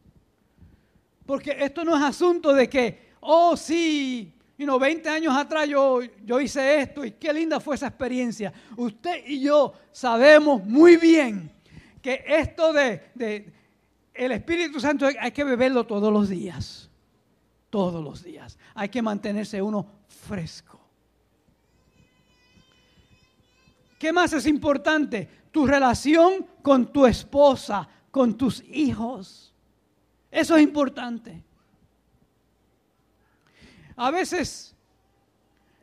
[1.27, 5.99] Porque esto no es asunto de que, oh sí, you know, 20 años atrás yo,
[6.25, 8.53] yo hice esto y qué linda fue esa experiencia.
[8.77, 11.51] Usted y yo sabemos muy bien
[12.01, 13.53] que esto de, de
[14.14, 16.88] el Espíritu Santo hay que beberlo todos los días.
[17.71, 18.57] Todos los días.
[18.77, 20.79] Hay que mantenerse uno fresco.
[23.99, 25.29] ¿Qué más es importante?
[25.51, 29.55] Tu relación con tu esposa, con tus hijos.
[30.31, 31.42] Eso es importante.
[33.97, 34.77] A veces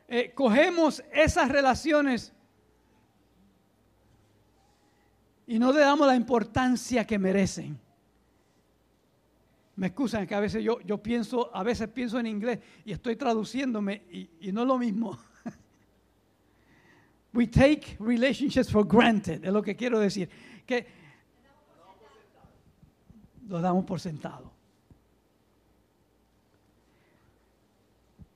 [0.07, 2.31] eh, cogemos esas relaciones
[5.47, 7.79] y no le damos la importancia que merecen.
[9.75, 13.17] Me excusan que a veces yo, yo pienso, a veces pienso en inglés y estoy
[13.17, 15.19] traduciéndome y, y no es lo mismo.
[17.33, 20.29] We take relationships for granted, es lo que quiero decir.
[20.65, 20.87] Que
[23.47, 24.51] lo damos por sentado.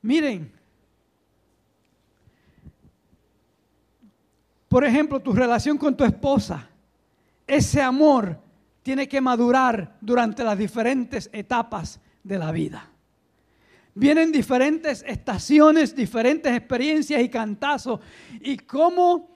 [0.01, 0.51] Miren,
[4.67, 6.69] por ejemplo, tu relación con tu esposa,
[7.45, 8.39] ese amor
[8.83, 12.89] tiene que madurar durante las diferentes etapas de la vida.
[13.95, 17.99] Vienen diferentes estaciones, diferentes experiencias y cantazos.
[18.39, 19.35] Y cómo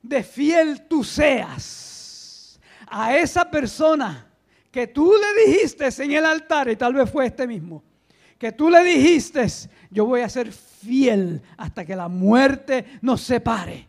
[0.00, 4.29] de fiel tú seas a esa persona
[4.70, 7.82] que tú le dijiste en el altar, y tal vez fue este mismo,
[8.38, 9.46] que tú le dijiste,
[9.90, 13.88] yo voy a ser fiel hasta que la muerte nos separe.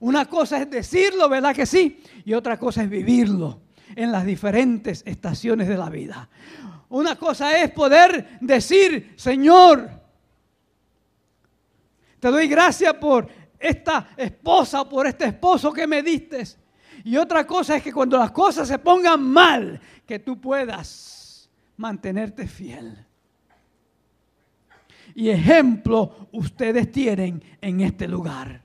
[0.00, 2.02] Una cosa es decirlo, ¿verdad que sí?
[2.24, 3.60] Y otra cosa es vivirlo
[3.96, 6.28] en las diferentes estaciones de la vida.
[6.88, 9.90] Una cosa es poder decir, Señor,
[12.18, 16.44] te doy gracias por esta esposa, por este esposo que me diste.
[17.04, 22.46] Y otra cosa es que cuando las cosas se pongan mal, que tú puedas mantenerte
[22.46, 23.06] fiel.
[25.14, 28.62] Y ejemplo ustedes tienen en este lugar.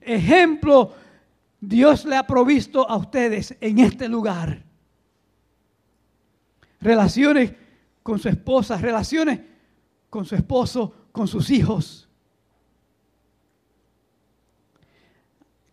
[0.00, 0.94] Ejemplo
[1.60, 4.62] Dios le ha provisto a ustedes en este lugar.
[6.80, 7.52] Relaciones
[8.02, 9.40] con su esposa, relaciones
[10.08, 12.05] con su esposo, con sus hijos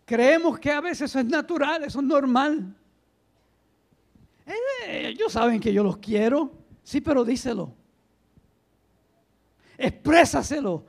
[0.04, 2.74] Creemos que a veces eso es natural, eso es normal.
[4.46, 6.52] Eh, ellos saben que yo los quiero,
[6.82, 7.74] sí, pero díselo.
[9.78, 10.84] Exprésaselo,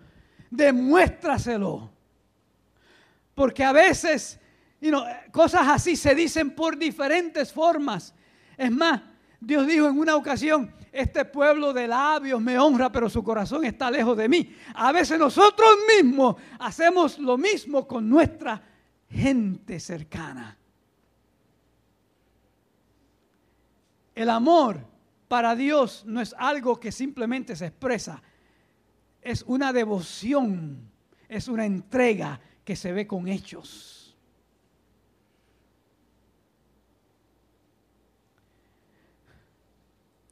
[0.49, 1.91] demuéstraselo.
[3.33, 4.39] Porque a veces
[5.31, 8.13] cosas así se dicen por diferentes formas.
[8.57, 9.01] Es más,
[9.39, 13.89] Dios dijo en una ocasión, este pueblo de labios me honra, pero su corazón está
[13.91, 14.55] lejos de mí.
[14.73, 18.61] A veces nosotros mismos hacemos lo mismo con nuestra
[19.09, 20.57] gente cercana.
[24.13, 24.85] El amor
[25.27, 28.21] para Dios no es algo que simplemente se expresa,
[29.21, 30.89] es una devoción,
[31.27, 34.15] es una entrega que se ve con hechos.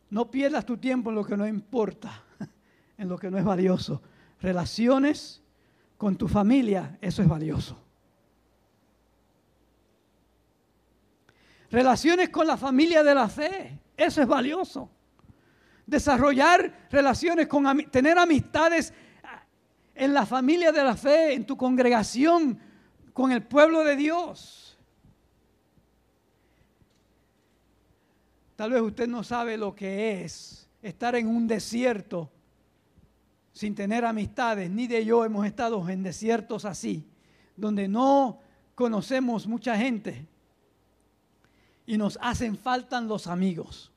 [0.09, 2.23] No pierdas tu tiempo en lo que no importa,
[2.99, 4.01] en lo que no es valioso.
[4.41, 5.41] Relaciones
[5.97, 7.83] con tu familia, eso es valioso.
[11.73, 14.91] Relaciones con la familia de la fe, eso es valioso.
[15.87, 18.93] Desarrollar relaciones con tener amistades
[19.95, 22.59] en la familia de la fe, en tu congregación,
[23.11, 24.77] con el pueblo de Dios.
[28.55, 32.31] Tal vez usted no sabe lo que es estar en un desierto
[33.51, 37.09] sin tener amistades, ni de yo hemos estado en desiertos así,
[37.55, 38.41] donde no
[38.75, 40.27] conocemos mucha gente
[41.85, 43.91] y nos hacen falta los amigos,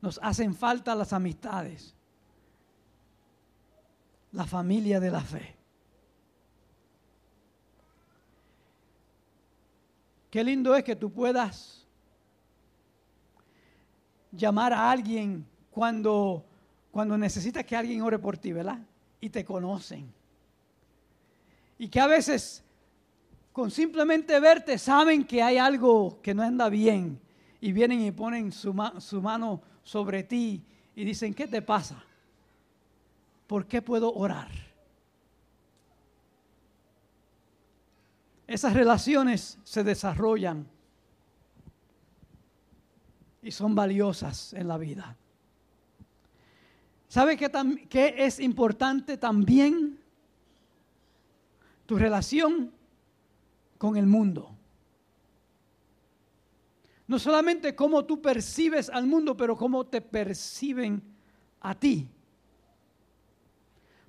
[0.00, 1.94] nos hacen falta las amistades,
[4.32, 5.54] la familia de la fe.
[10.30, 11.86] Qué lindo es que tú puedas
[14.32, 16.44] llamar a alguien cuando
[16.96, 18.78] cuando necesitas que alguien ore por ti, ¿verdad?
[19.20, 20.10] Y te conocen.
[21.76, 22.64] Y que a veces
[23.56, 27.18] con simplemente verte saben que hay algo que no anda bien
[27.58, 30.62] y vienen y ponen su, mano sobre ti
[30.94, 32.04] y dicen, ¿qué te pasa?
[33.46, 34.50] ¿Por qué puedo orar?
[38.46, 40.68] Esas relaciones se desarrollan
[43.40, 45.16] y son valiosas en la vida.
[47.08, 49.98] ¿Sabe qué, es importante también?
[51.86, 52.75] Tu relación
[53.78, 54.56] con el mundo.
[57.06, 61.02] No solamente cómo tú percibes al mundo, pero cómo te perciben
[61.60, 62.08] a ti.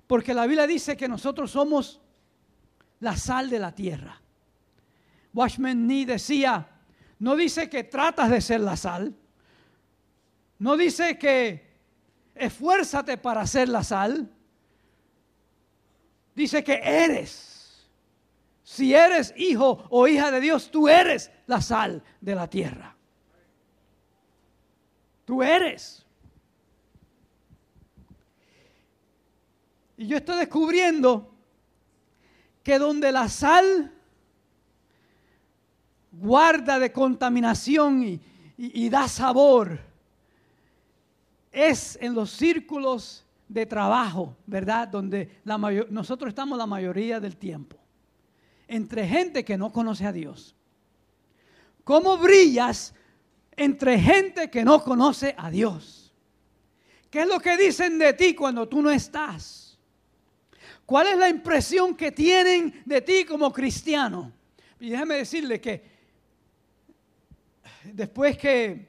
[0.06, 2.00] Porque la Biblia dice que nosotros somos
[3.00, 4.20] la sal de la tierra.
[5.32, 6.68] Watchman Nee decía,
[7.18, 9.14] no dice que tratas de ser la sal,
[10.58, 11.68] no dice que
[12.34, 14.28] esfuérzate para hacer la sal.
[16.34, 17.57] Dice que eres.
[18.68, 22.94] Si eres hijo o hija de Dios, tú eres la sal de la tierra.
[25.24, 26.04] Tú eres.
[29.96, 31.34] Y yo estoy descubriendo
[32.62, 33.90] que donde la sal
[36.12, 38.20] guarda de contaminación
[38.58, 39.80] y, da sabor,
[41.50, 44.88] es en los círculos de trabajo, ¿verdad?
[44.88, 45.40] Donde
[45.88, 47.78] nosotros estamos la mayoría del tiempo.
[48.68, 50.54] Entre gente que no conoce a Dios.
[51.82, 52.94] ¿Cómo brillas
[53.56, 56.14] entre gente que no conoce a Dios?
[57.10, 59.78] ¿Qué es lo que dicen de ti cuando tú no estás?
[60.84, 64.32] ¿Cuál es la impresión que tienen de ti como cristiano?
[64.78, 65.82] Y déjame decirle que
[67.84, 68.88] después que,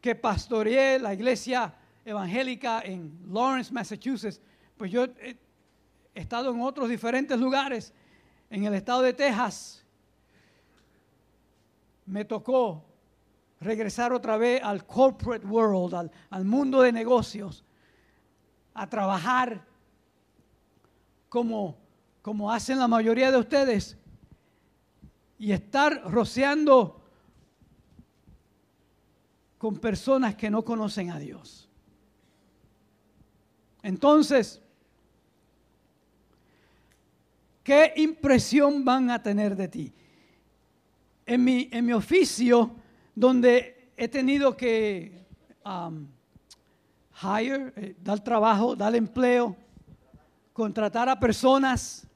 [0.00, 4.40] que pastoreé la iglesia evangélica en Lawrence, Massachusetts,
[4.76, 5.36] pues yo he
[6.14, 7.92] estado en otros diferentes lugares.
[8.54, 9.84] En el estado de Texas
[12.06, 12.84] me tocó
[13.58, 17.64] regresar otra vez al corporate world, al, mundo de negocios,
[18.72, 19.66] a trabajar
[21.28, 21.76] como,
[22.22, 23.98] como hacen la mayoría de ustedes
[25.36, 27.02] y estar rociando
[29.58, 31.68] con personas que no conocen a Dios.
[33.82, 34.62] Entonces,
[37.64, 39.92] ¿qué impresión van a tener de ti?
[41.26, 42.76] En mi, en mi oficio,
[43.14, 45.26] donde he tenido que
[45.64, 46.06] um,
[47.20, 49.56] hire, eh, dar trabajo, dar empleo,
[50.52, 52.06] contratar a personas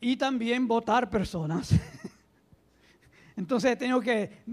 [0.00, 1.72] y también votar personas.
[3.36, 4.44] Entonces he tenido que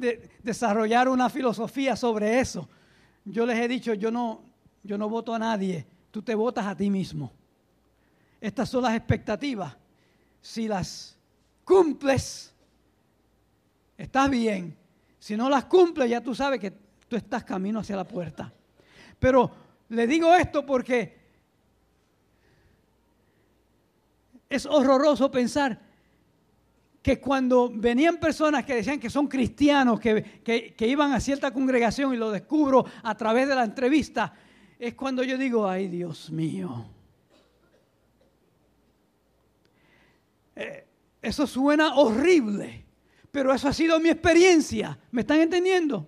[0.44, 2.68] desarrollar una filosofía sobre eso.
[3.24, 4.42] Yo les he dicho, yo no,
[4.84, 7.32] yo no voto a nadie, tú te votas a ti mismo.
[8.42, 9.78] Estas son las expectativas.
[10.42, 11.16] Si las
[11.64, 12.52] cumples,
[13.96, 14.76] estás bien.
[15.20, 16.74] Si no las cumples, ya tú sabes que
[17.08, 18.52] tú estás camino hacia la puerta.
[19.20, 19.52] Pero
[19.90, 21.22] le digo esto porque
[24.50, 25.80] es horroroso pensar
[27.02, 32.14] que cuando venían personas que decían que son cristianos, que, que, iban a cierta congregación
[32.14, 34.34] y lo descubro a través de la entrevista,
[34.78, 36.86] es cuando yo digo, ay Dios mío.
[40.62, 40.88] Eh,
[41.22, 42.86] eso suena horrible,
[43.32, 44.98] pero eso ha sido mi experiencia.
[45.12, 46.08] ¿Me están entendiendo?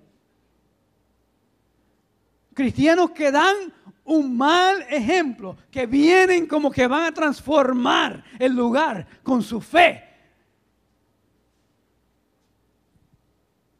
[2.54, 3.74] Cristianos que dan
[4.04, 10.04] un mal ejemplo, que vienen como que van a transformar el lugar con su fe.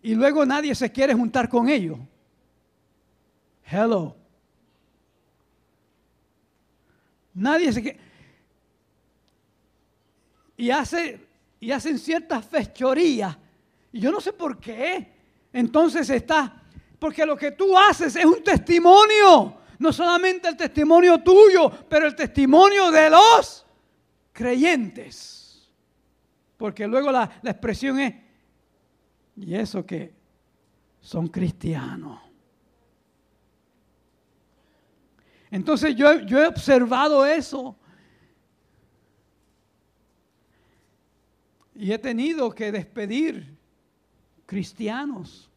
[0.02, 1.98] Y luego nadie se quiere juntar con ellos
[3.66, 4.16] Hello.
[7.34, 7.98] Nadie se que
[10.58, 11.28] y hace
[11.60, 13.38] y hacen ciertas fechorías.
[13.92, 15.14] Y yo no sé por qué.
[15.54, 16.62] Entonces está
[17.00, 22.16] porque lo que tú haces es un testimonio, no solamente el testimonio tuyo, pero el
[22.16, 23.66] testimonio de los
[24.32, 25.70] creyentes.
[26.58, 28.14] Porque luego la, la expresión es
[29.36, 30.14] y eso que
[31.02, 32.22] son cristianos.
[35.52, 37.76] Entonces yo, yo he observado eso.
[41.84, 43.58] Y he tenido que despedir
[44.46, 45.52] cristianos.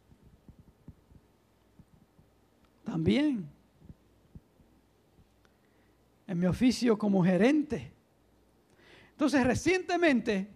[2.83, 3.49] También.
[6.27, 7.93] En mi oficio como gerente.
[9.11, 10.49] Entonces recientemente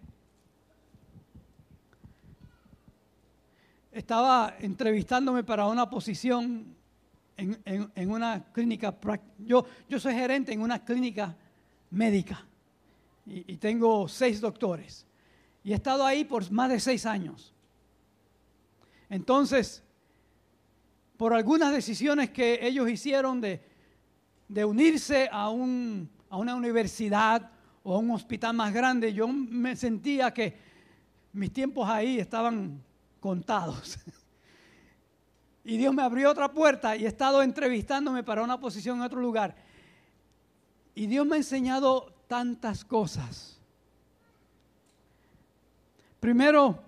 [3.94, 6.76] estaba entrevistándome para una posición
[7.38, 8.94] en, una clínica,
[9.40, 11.34] yo, yo soy gerente en una clínica
[11.92, 12.46] médica
[13.26, 15.08] y, y tengo seis doctores
[15.64, 17.54] y he estado ahí por más de seis años.
[19.10, 19.84] Entonces,
[21.18, 23.62] por algunas decisiones que ellos hicieron de,
[24.66, 27.52] unirse a, a una universidad
[27.84, 30.58] o a un hospital más grande, yo me sentía que
[31.34, 32.82] mis tiempos ahí estaban
[33.20, 34.00] contados.
[35.64, 39.22] Y Dios me abrió otra puerta y he estado entrevistándome para una posición en otro
[39.22, 39.56] lugar.
[40.96, 43.61] Y Dios me ha enseñado tantas cosas.
[46.22, 46.80] Primero,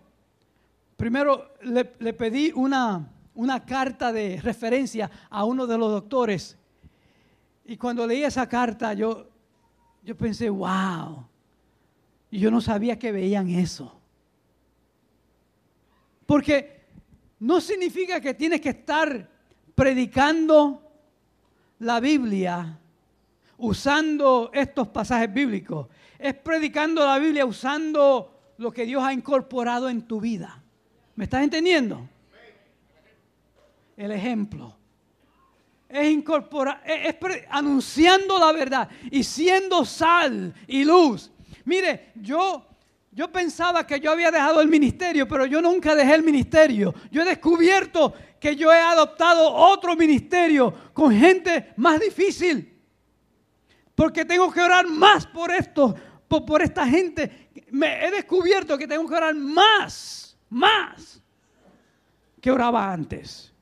[0.96, 6.56] primero le, pedí una, una carta de referencia a uno de los doctores.
[7.66, 9.28] Y cuando leí esa carta, yo,
[10.04, 11.26] yo pensé, wow.
[12.30, 14.00] Y yo no sabía que veían eso.
[16.28, 16.84] Porque
[17.40, 19.32] no significa que tienes que estar
[19.74, 20.92] predicando
[21.80, 22.80] la Biblia
[23.58, 25.88] usando estos pasajes bíblicos.
[26.20, 30.62] Es predicando la Biblia usando lo que Dios ha incorporado en tu vida.
[31.16, 32.08] ¿Me estás entendiendo?
[33.96, 34.76] El ejemplo.
[35.88, 37.16] Es, incorporar, es,
[37.50, 41.32] anunciando la verdad y siendo sal y luz.
[41.66, 42.66] Mire, yo
[43.16, 46.96] yo pensaba que yo había dejado el ministerio, pero yo nunca dejé el ministerio.
[47.12, 52.74] Yo he descubierto que yo he adoptado otro ministerio con gente más difícil.
[53.94, 55.94] Porque tengo que orar más por esto,
[56.28, 57.43] por, esta gente.
[57.74, 61.22] Me he descubierto que tengo que orar más, más
[62.42, 63.54] que oraba antes.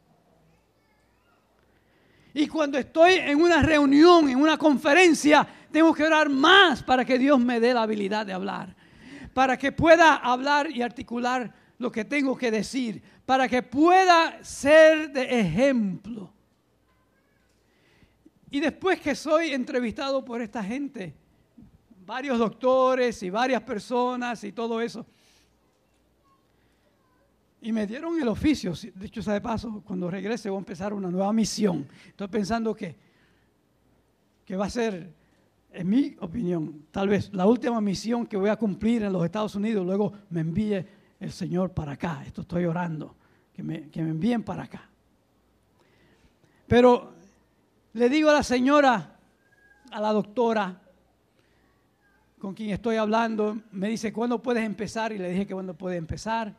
[2.33, 7.17] Y cuando estoy en una reunión, en una conferencia, tengo que orar más para que
[7.17, 8.75] Dios me dé la habilidad de hablar
[9.33, 15.11] para que pueda hablar y articular lo que tengo que decir, para que pueda ser
[15.11, 16.31] de ejemplo.
[18.49, 21.15] Y después que soy entrevistado por esta gente,
[22.11, 25.05] varios doctores y varias personas y todo eso,
[27.61, 31.09] y me dieron el oficio, dicho sea de paso, cuando regrese voy a empezar una
[31.09, 31.87] nueva misión.
[32.07, 32.97] Estoy pensando que,
[34.43, 35.13] que va a ser
[35.71, 39.55] en mi opinión, tal vez la última misión que voy a cumplir en los Estados
[39.55, 40.85] Unidos, luego me envíe
[41.17, 42.23] el Señor para acá.
[42.25, 43.15] Esto estoy orando,
[43.53, 44.89] que me, que me envíen para acá.
[46.67, 47.13] Pero
[47.93, 49.17] le digo a la señora,
[49.89, 50.81] a la doctora,
[52.41, 55.13] con quien estoy hablando, me dice, ¿cuándo puedes empezar?
[55.13, 56.55] Y le dije que cuándo puede empezar.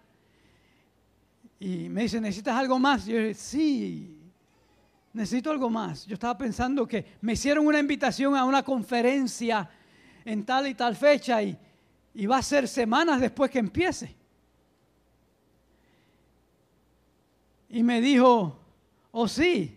[1.59, 3.09] Y me dice, ¿necesitas algo más?
[3.09, 4.17] Y yo dije, sí,
[5.13, 6.07] necesito algo más.
[6.07, 9.69] Yo estaba pensando que me hicieron una invitación a una conferencia
[10.25, 11.59] en tal y tal fecha y,
[12.27, 14.15] va a ser semanas después que empiece.
[17.71, 18.57] Y me dijo,
[19.11, 19.77] oh sí.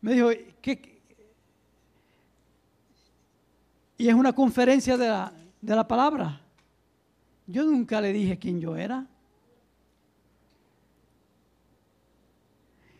[0.00, 0.30] Me dijo,
[0.60, 0.91] ¿qué?
[3.98, 6.40] Y es una conferencia de la, de la palabra.
[7.46, 9.06] Yo nunca le dije quién yo era.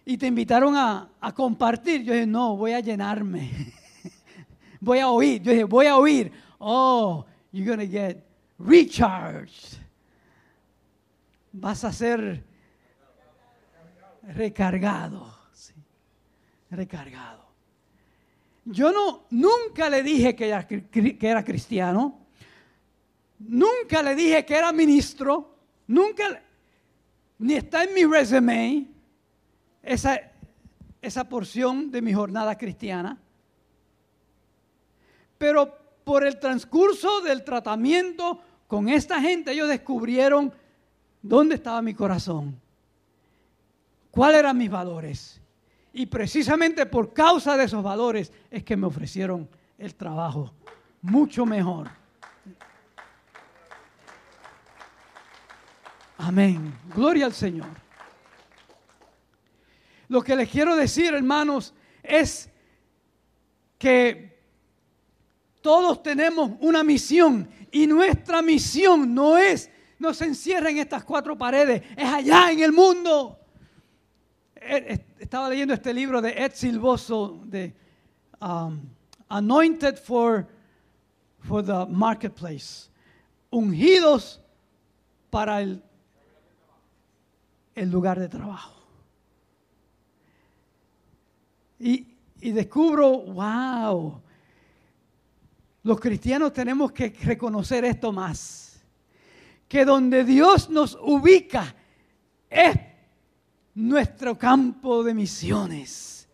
[0.05, 2.03] y te invitaron a, compartir.
[2.03, 3.73] Yo dije, no, voy a llenarme.
[4.81, 5.43] voy a oír.
[5.43, 6.33] Yo dije, voy a oír.
[6.59, 8.25] Oh, you're going to get
[8.59, 9.79] recharged.
[11.53, 12.43] Vas a ser
[14.23, 15.33] recargado.
[16.71, 17.42] recargado.
[18.65, 22.21] Yo no, nunca le dije que era, cristiano.
[23.39, 25.57] Nunca le dije que era ministro.
[25.89, 26.43] Nunca,
[27.39, 28.87] ni está en mi resume
[29.83, 30.21] esa,
[31.01, 33.19] esa porción de mi jornada cristiana.
[35.39, 40.53] Pero por el transcurso del tratamiento con esta gente, ellos descubrieron
[41.21, 42.61] dónde estaba mi corazón.
[44.13, 45.42] cuáles eran mis valores.
[45.93, 50.53] Y precisamente por causa de esos valores es que me ofrecieron el trabajo
[51.03, 51.91] mucho mejor.
[56.19, 56.73] Amén.
[56.95, 57.69] Gloria al Señor.
[60.09, 62.49] Lo que les quiero decir, hermanos, es
[63.79, 64.41] que
[65.61, 71.37] todos tenemos una misión y nuestra misión no es, no se encierra en estas cuatro
[71.37, 73.39] paredes, es allá en el mundo.
[75.23, 77.73] Estaba leyendo este libro de Ed Silvoso de
[78.41, 78.81] um,
[79.29, 80.49] Anointed for,
[81.39, 82.91] for the Marketplace,
[83.49, 84.41] ungidos
[85.31, 85.81] para el,
[87.77, 88.75] el lugar de trabajo.
[91.79, 94.21] Y, y descubro, wow,
[95.85, 98.83] los cristianos tenemos que reconocer esto más,
[99.69, 101.73] que donde Dios nos ubica
[102.51, 102.92] es
[103.75, 106.29] nuestro campo de misiones.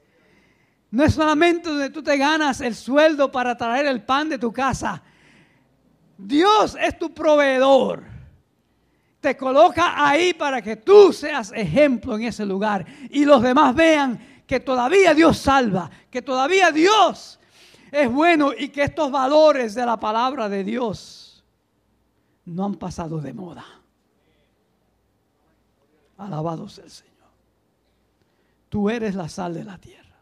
[0.91, 4.53] No es solamente donde tú te ganas el sueldo para traer el pan de tu
[4.53, 5.03] casa.
[6.17, 8.05] Dios es tu proveedor.
[9.21, 14.19] Te coloca ahí para que tú seas ejemplo en ese lugar y los demás vean
[14.47, 17.39] que todavía Dios salva, que todavía Dios
[17.91, 21.45] es bueno y que estos valores de la palabra de Dios
[22.45, 23.65] no han pasado de moda.
[26.17, 27.08] Alabado sea el Señor.
[28.69, 30.17] Tú eres la sal de la tierra.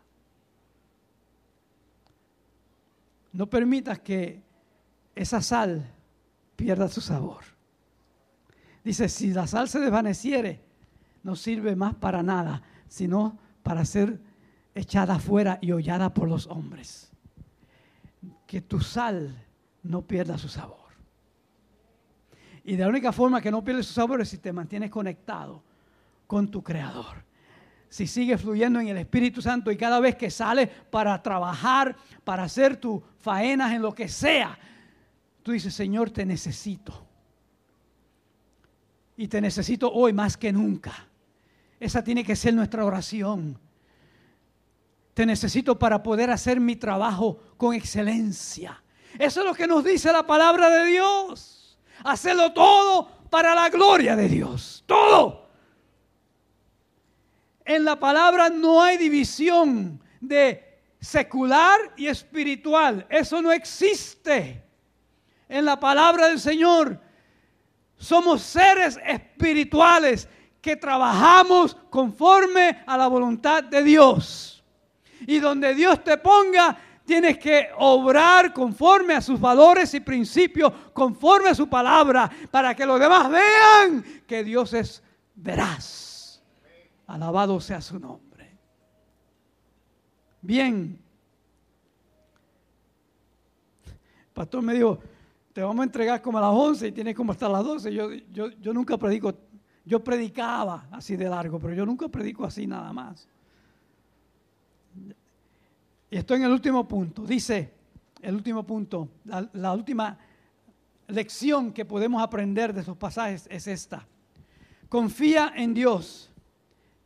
[3.32, 4.42] No permitas que
[5.14, 5.92] esa sal
[6.56, 7.44] pierda su sabor.
[8.84, 10.64] Dice, si la sal se desvaneciere,
[11.22, 14.20] no sirve más para nada, sino para ser
[14.74, 17.10] echada afuera y hollada por los hombres.
[18.46, 19.44] Que tu sal
[19.82, 20.86] no pierda su sabor.
[22.64, 25.62] Y de la única forma que no pierde su sabor es si te mantienes conectado
[26.26, 27.24] con tu Creador.
[27.96, 32.42] Si sigues fluyendo en el Espíritu Santo y cada vez que sales para trabajar, para
[32.42, 34.58] hacer tus faenas en lo que sea,
[35.42, 37.06] tú dices, Señor, te necesito.
[39.16, 40.92] Y te necesito hoy más que nunca.
[41.80, 43.58] Esa tiene que ser nuestra oración.
[45.14, 48.82] Te necesito para poder hacer mi trabajo con excelencia.
[49.18, 51.78] Eso es lo que nos dice la palabra de Dios.
[52.04, 54.84] Hacerlo todo para la gloria de Dios.
[54.84, 55.45] Todo.
[57.66, 63.04] En la palabra no hay división de secular y espiritual.
[63.10, 64.62] Eso no existe.
[65.48, 67.00] En la palabra del Señor
[67.96, 70.28] somos seres espirituales
[70.60, 74.62] que trabajamos conforme a la voluntad de Dios.
[75.26, 81.50] Y donde Dios te ponga, tienes que obrar conforme a sus valores y principios, conforme
[81.50, 85.02] a su palabra, para que los demás vean que Dios es
[85.34, 86.05] veraz.
[87.06, 88.58] Alabado sea su nombre.
[90.42, 90.98] Bien.
[94.32, 94.98] pastor me dijo,
[95.54, 97.94] te vamos a entregar como a las 11 y tienes como hasta las 12.
[97.94, 99.32] Yo, yo, yo nunca predico
[99.86, 103.28] yo predicaba así de largo, pero yo nunca predico así nada más.
[106.10, 107.24] Y estoy en el último punto.
[107.24, 107.72] Dice,
[108.20, 110.18] el último punto, la, última
[111.06, 114.04] lección que podemos aprender de estos pasajes es esta.
[114.88, 116.32] Confía en Dios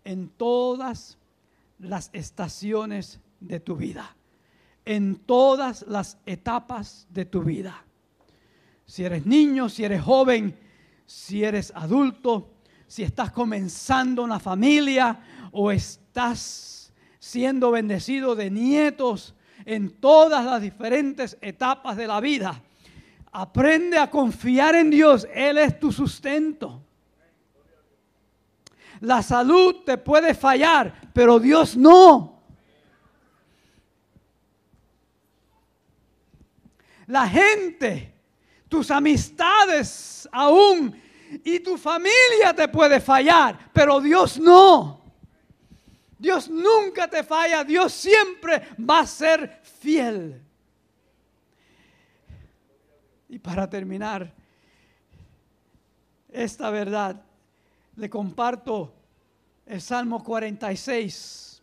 [0.04, 1.18] en todas
[1.78, 4.16] las estaciones de tu vida,
[4.84, 7.84] en todas las etapas de tu vida.
[8.86, 10.56] Si eres niño, si eres joven,
[11.06, 12.50] si eres adulto,
[12.86, 15.20] si estás comenzando una familia
[15.52, 19.34] o estás siendo bendecido de nietos
[19.64, 22.62] en todas las diferentes etapas de la vida.
[23.32, 26.82] Aprende a confiar en Dios, Él es tu sustento.
[29.00, 32.42] La salud te puede fallar, pero Dios no.
[37.06, 38.14] La gente,
[38.68, 40.94] tus amistades aún
[41.44, 45.00] y tu familia te puede fallar, pero Dios no.
[46.18, 50.42] Dios nunca te falla, Dios siempre va a ser fiel.
[53.30, 54.32] Y para terminar
[56.28, 57.24] esta verdad,
[58.00, 58.92] le comparto
[59.66, 61.62] el Salmo 46.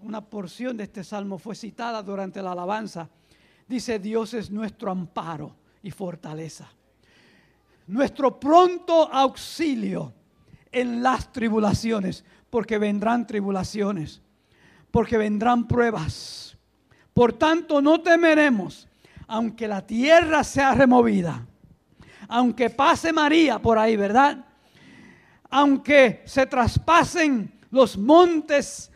[0.00, 3.08] Una porción de este salmo fue citada durante la alabanza.
[3.66, 6.70] Dice, Dios es nuestro amparo y fortaleza
[7.86, 10.12] nuestro pronto auxilio
[10.72, 14.20] en las tribulaciones, porque vendrán tribulaciones,
[14.90, 16.56] porque vendrán pruebas.
[17.14, 18.88] Por tanto, no temeremos,
[19.26, 21.46] aunque la tierra sea removida,
[22.28, 24.46] aunque pase María por ahí, ¿verdad?
[25.50, 28.90] aunque se traspasen los montes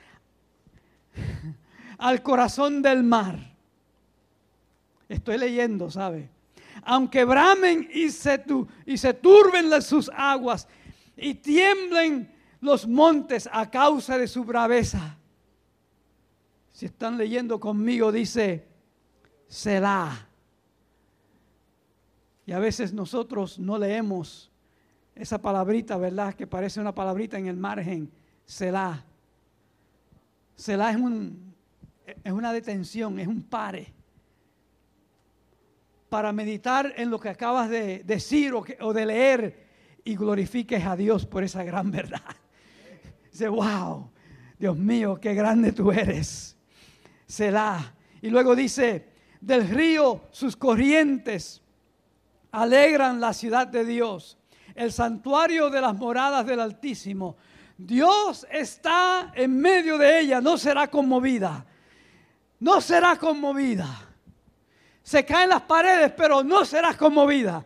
[1.98, 3.38] al corazón del mar.
[5.08, 6.28] Estoy leyendo, ¿sabe?
[6.82, 10.68] Aunque bramen y se, turben sus aguas
[11.16, 15.16] y tiemblen los montes a causa de su braveza.
[16.72, 18.66] Si están leyendo conmigo, dice,
[19.48, 20.29] Selah.
[22.46, 24.50] Y a veces nosotros no leemos
[25.14, 26.34] esa palabrita, ¿verdad?
[26.34, 28.10] Que parece una palabrita en el margen,
[28.44, 29.04] Selah.
[30.56, 31.54] Selah es, un,
[32.24, 33.92] es una detención, es un pare.
[36.08, 39.66] Para meditar en lo que acabas de decir o, o de leer
[40.04, 42.22] y glorifiques a Dios por esa gran verdad.
[43.30, 44.10] Dice, wow,
[44.58, 46.56] Dios mío, qué grande tú eres.
[47.26, 47.94] Selah.
[48.20, 49.08] Y luego dice,
[49.40, 51.62] del río sus corrientes
[52.52, 54.38] alegran la ciudad de Dios,
[54.74, 57.36] el santuario de las moradas del Altísimo.
[57.76, 61.66] Dios está en medio de ella, no será conmovida.
[62.60, 63.88] No será conmovida.
[65.02, 67.64] Se caen las paredes, pero no será conmovida.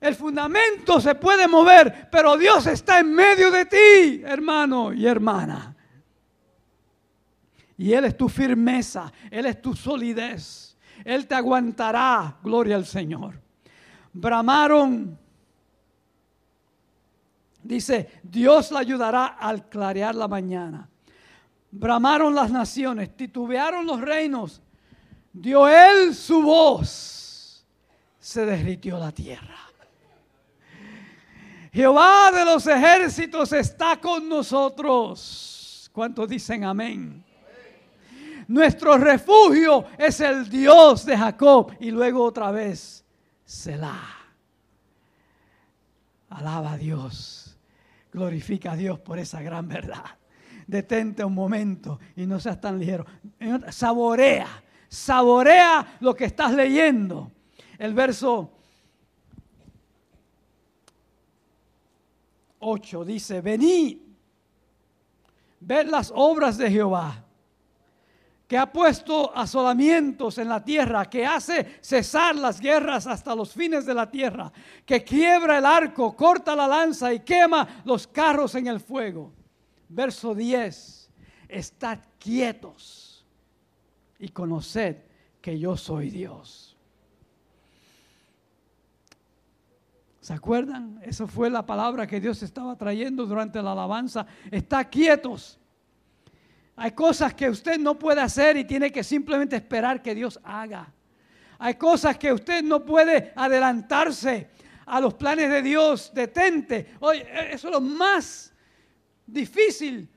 [0.00, 5.76] El fundamento se puede mover, pero Dios está en medio de ti, hermano y hermana.
[7.76, 10.78] Y Él es tu firmeza, Él es tu solidez.
[11.04, 13.40] Él te aguantará, gloria al Señor.
[14.12, 15.18] Bramaron,
[17.62, 20.88] dice, Dios la ayudará al clarear la mañana.
[21.70, 24.60] Bramaron las naciones, titubearon los reinos,
[25.32, 27.64] dio Él su voz,
[28.18, 29.56] se derritió la tierra.
[31.72, 35.88] Jehová de los ejércitos está con nosotros.
[35.92, 37.24] ¿Cuántos dicen amén?
[38.48, 41.72] Nuestro refugio es el Dios de Jacob.
[41.78, 42.99] Y luego otra vez,
[43.50, 44.14] Selah.
[46.28, 47.58] Alaba a Dios.
[48.12, 50.04] Glorifica a Dios por esa gran verdad.
[50.68, 53.04] Detente un momento y no seas tan ligero.
[53.70, 54.46] Saborea,
[54.88, 57.32] saborea lo que estás leyendo.
[57.76, 58.52] El verso
[62.60, 63.98] 8 dice, venid,
[65.58, 67.24] ved las obras de Jehová,
[68.50, 73.86] que ha puesto asolamientos en la tierra, que hace cesar las guerras hasta los fines
[73.86, 74.52] de la tierra,
[74.84, 79.32] que quiebra el arco, corta la lanza y quema los carros en el fuego.
[79.88, 81.12] Verso 10,
[81.48, 83.24] estad quietos
[84.18, 84.96] y conoced
[85.40, 86.76] que yo soy Dios.
[90.20, 91.00] ¿Se acuerdan?
[91.04, 94.26] Esa fue la palabra que Dios estaba trayendo durante la alabanza.
[94.50, 95.59] Está quietos.
[96.80, 100.90] Hay cosas que usted no puede hacer y tiene que simplemente esperar que Dios haga.
[101.58, 104.48] Hay cosas que usted no puede adelantarse
[104.86, 106.10] a los planes de Dios.
[106.14, 106.94] Detente.
[107.00, 108.54] Oye, eso es lo más
[109.26, 110.08] difícil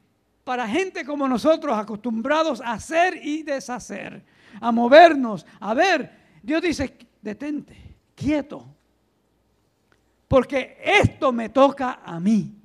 [0.46, 4.24] para gente como nosotros, acostumbrados a hacer y deshacer,
[4.62, 5.46] a movernos.
[5.60, 6.12] A ver,
[6.42, 8.74] Dios dice, detente, quieto
[10.34, 12.56] porque esto me toca a mí.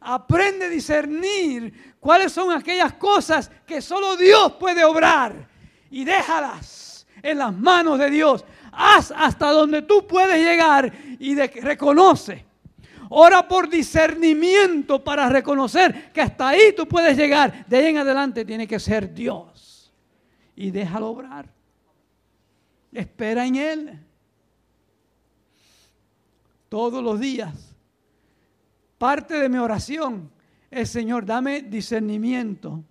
[0.00, 5.48] Aprende a discernir cuáles son aquellas cosas que solo Dios puede obrar
[5.90, 8.44] y déjalas en las manos de Dios.
[8.72, 12.46] Haz hasta donde tú puedes llegar y reconoce.
[13.10, 17.66] Ora por discernimiento para reconocer que hasta ahí tú puedes llegar.
[17.66, 19.92] De ahí en adelante tiene que ser Dios.
[20.54, 21.46] Y déjalo obrar.
[22.92, 23.98] Espera en Él
[26.68, 27.69] todos los días.
[29.00, 30.30] Parte de mi oración
[30.70, 32.84] es, Señor, dame discernimiento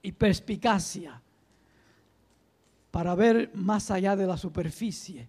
[0.00, 1.20] y perspicacia
[2.90, 5.28] para ver más allá de la superficie,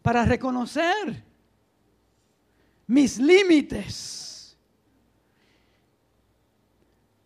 [0.00, 1.24] para reconocer
[2.86, 4.56] mis límites.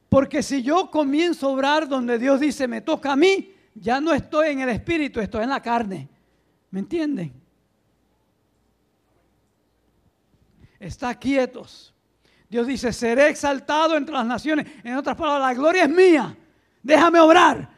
[0.08, 4.14] Porque si yo comienzo a obrar donde Dios dice me toca a mí, ya no
[4.14, 6.08] estoy en el espíritu, estoy en la carne.
[6.70, 7.43] ¿Me entienden?
[10.78, 11.94] Está quietos.
[12.48, 14.66] Dios dice, seré exaltado entre las naciones.
[14.84, 16.36] En otras palabras, la gloria es mía.
[16.82, 17.68] Déjame obrar.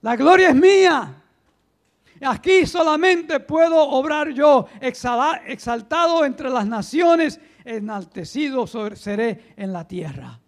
[0.00, 1.14] La gloria es mía.
[2.20, 10.40] Aquí solamente puedo obrar yo, exaltado entre las naciones, enaltecido seré en la tierra.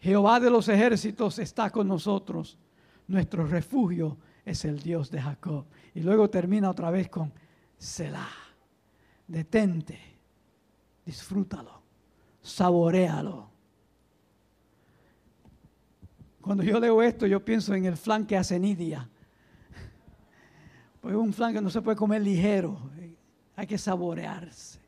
[0.00, 2.58] Jehová de los ejércitos está con nosotros.
[3.06, 5.66] Nuestro refugio es el Dios de Jacob.
[5.94, 7.32] Y luego termina otra vez con
[7.78, 8.41] Selah
[9.32, 9.98] detente,
[11.06, 11.80] disfrútalo,
[12.42, 13.48] saborealo.
[16.42, 19.08] Cuando yo leo esto, yo pienso en el flan que hace Nidia.
[21.00, 22.78] Pues un flan que no se puede comer ligero.
[23.56, 24.80] hay que saborearse.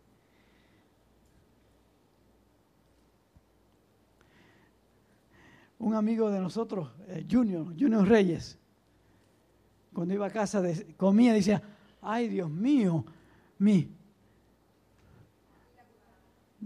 [5.78, 8.59] Un amigo de nosotros, eh, Junior, Junior Reyes,
[9.92, 10.62] cuando iba a casa
[10.97, 11.62] comía, decía,
[12.01, 13.05] ay Dios mío,
[13.59, 13.90] mi,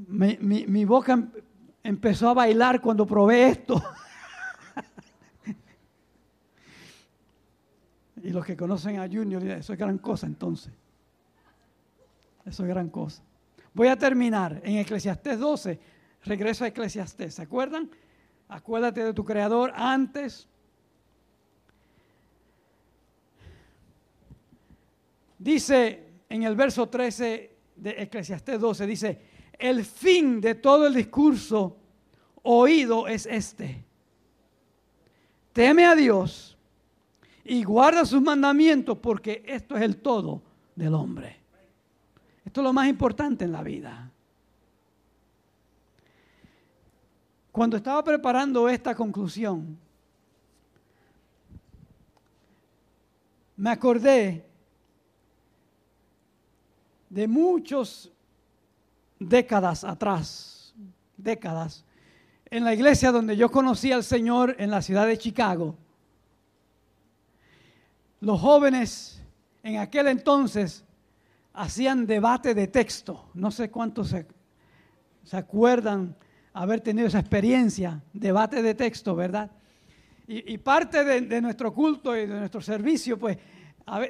[0.07, 1.31] mi, mi boca em,
[1.83, 3.83] empezó a bailar cuando probé esto.
[8.23, 10.73] y los que conocen a Junior, eso es gran cosa entonces.
[12.45, 13.23] Eso es gran cosa.
[13.75, 15.79] Voy a terminar en Eclesiastés 12.
[16.25, 17.35] Regreso a Eclesiastés.
[17.35, 17.91] ¿Se acuerdan?
[18.49, 20.49] Acuérdate de tu creador antes.
[25.39, 29.21] Dice en el verso 13 de Eclesiastés 12, dice,
[29.59, 31.77] el fin de todo el discurso
[32.43, 33.85] oído es este.
[35.53, 36.57] Teme a Dios
[37.45, 40.43] y guarda sus mandamientos porque esto es el todo
[40.77, 41.37] del hombre.
[42.45, 44.11] Esto es lo más importante en la vida.
[47.51, 49.77] Cuando estaba preparando esta conclusión,
[53.57, 54.47] me acordé
[57.11, 58.13] de muchos
[59.19, 60.75] décadas atrás,
[61.17, 61.85] décadas,
[62.51, 65.77] en la iglesia donde yo conocí al Señor en la ciudad de Chicago.
[68.21, 69.23] Los jóvenes
[69.63, 70.85] en aquel entonces
[71.53, 73.29] hacían debate de texto.
[73.35, 74.27] No sé cuántos se,
[75.37, 76.17] acuerdan
[76.53, 79.51] haber tenido esa experiencia, debate de texto, ¿verdad?
[80.27, 83.39] Y, parte de, nuestro culto y de nuestro servicio, pues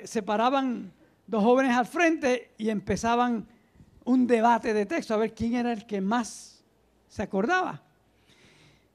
[0.03, 0.93] se paraban
[1.27, 3.47] dos jóvenes al frente y empezaban
[4.09, 6.65] un debate de texto, a ver quién era el que más
[7.09, 7.83] se acordaba.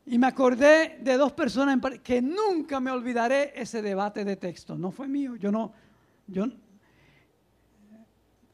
[0.08, 4.76] Y me acordé de dos personas que nunca me olvidaré ese debate de texto.
[4.76, 5.72] No fue mío, yo no,
[6.26, 6.46] yo,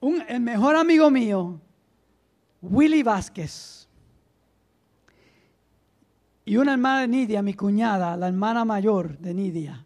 [0.02, 1.62] un, el mejor amigo mío,
[2.62, 3.88] Willy Vázquez
[6.44, 9.86] y una hermana de Nidia, mi cuñada, la hermana mayor de Nidia,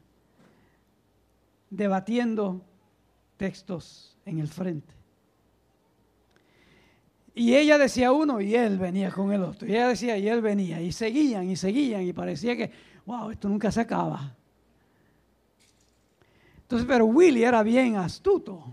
[1.70, 2.66] debatiendo
[3.38, 5.03] textos en el frente.
[7.36, 9.68] Y ella decía uno y él venía con el otro.
[9.68, 10.82] Y ella decía y él venía.
[10.82, 12.72] Y seguían y seguían y parecía que,
[13.06, 14.36] wow, esto nunca se acaba.
[16.62, 18.64] Entonces, pero Willy era bien astuto.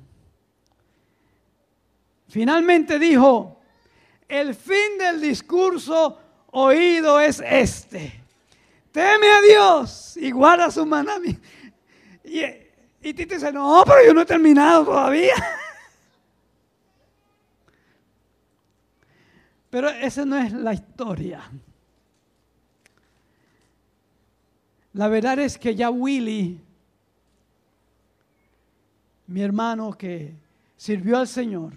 [2.29, 3.61] Finalmente dijo,
[4.29, 6.19] el fin del discurso
[6.53, 8.23] oído es este.
[8.93, 11.45] Teme a Dios y guarda su mandamientos.
[12.25, 12.43] Y,
[13.03, 15.35] y Tito dice, no, pero yo no he terminado todavía.
[19.71, 21.43] Pero esa no es la historia.
[24.93, 26.61] La verdad es que ya Willy,
[29.29, 30.35] mi hermano que
[30.77, 31.75] sirvió al Señor,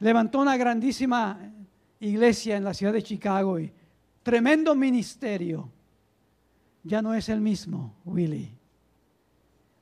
[0.00, 1.38] levantó una grandísima
[2.00, 3.70] iglesia en la ciudad de Chicago y
[4.22, 5.68] tremendo ministerio.
[6.82, 8.50] Ya no es el mismo, Willy.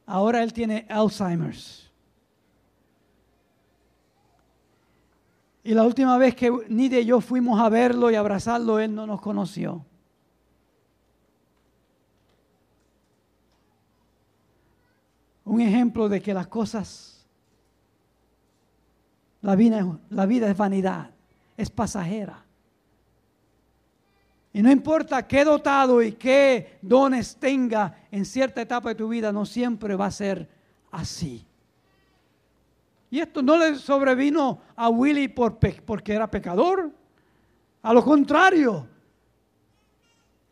[0.07, 1.86] Ahora él tiene Alzheimer's.
[5.67, 9.05] Y la última vez que Nidia y yo fuimos a verlo y abrazarlo, él no
[9.05, 9.85] nos conoció.
[15.45, 17.27] Un ejemplo de que las cosas,
[19.43, 21.11] la vida, la vida es vanidad
[21.57, 22.45] es pasajera.
[24.53, 29.33] Y no importa qué dotado y qué dones tenga en cierta etapa de tu vida,
[29.33, 30.49] no siempre va a ser
[30.91, 31.45] así.
[33.11, 36.91] Y esto no le sobrevino a Willy por porque era pecador.
[37.83, 38.89] A lo contrario,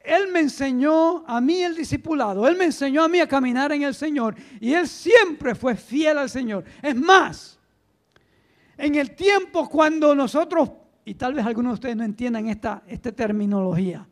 [0.05, 3.83] él me enseñó a mí el discipulado, Él me enseñó a mí a caminar en
[3.83, 6.63] el Señor y Él siempre fue fiel al Señor.
[6.83, 7.59] Es más,
[8.77, 10.71] en el tiempo cuando nosotros
[11.07, 14.07] y tal vez algunos de ustedes no entiendan esta, esta terminología.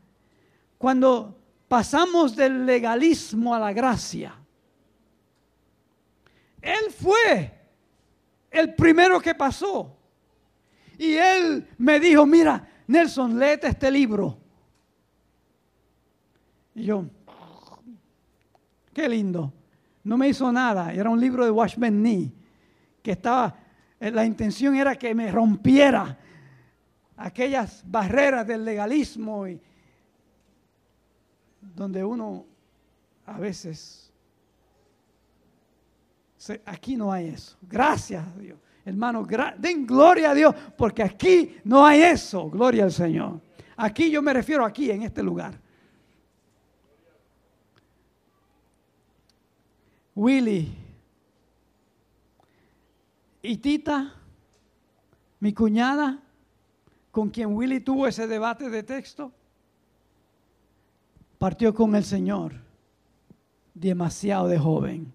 [0.78, 1.38] Cuando
[1.68, 4.34] pasamos del legalismo a la gracia,
[6.60, 7.61] Él fue
[8.52, 9.96] el primero que pasó.
[10.98, 14.38] Y Él me dijo, mira, Nelson, léete este libro.
[16.74, 17.04] Y yo,
[18.92, 19.52] qué lindo.
[20.04, 20.92] No me hizo nada.
[20.92, 22.32] Era un libro de Watchman Nee,
[23.02, 23.56] que estaba,
[24.00, 26.18] eh, la intención era que me rompiera
[27.16, 29.60] aquellas barreras del legalismo y
[31.60, 32.44] donde uno
[33.26, 34.01] a veces
[36.64, 37.56] aquí no hay eso.
[37.62, 38.58] Gracias a Dios.
[38.84, 39.26] Hermano,
[39.58, 42.50] den gloria a Dios porque aquí no hay eso.
[42.50, 43.40] Gloria al Señor.
[43.76, 45.58] Aquí yo me refiero aquí en este lugar.
[50.14, 50.82] Willy
[53.44, 54.14] Y Tita,
[55.40, 56.22] mi cuñada,
[57.10, 59.32] con quien Willy tuvo ese debate de texto,
[61.38, 62.54] partió con el Señor
[63.74, 65.12] demasiado de joven.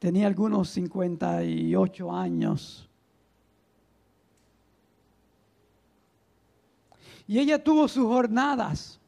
[0.00, 2.88] Tenía algunos 58 años.
[7.26, 8.98] Y ella tuvo sus jornadas.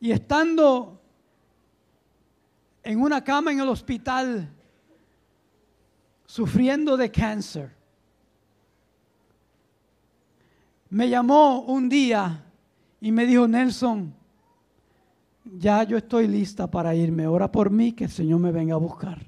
[0.00, 0.98] Y estando
[2.82, 4.48] en una cama en el hospital,
[6.24, 7.76] sufriendo de cáncer,
[10.88, 12.46] me llamó un día
[12.98, 14.15] y me dijo, Nelson,
[15.54, 18.78] ya yo estoy lista para irme, ora por mí que el Señor me venga a
[18.78, 19.26] buscar.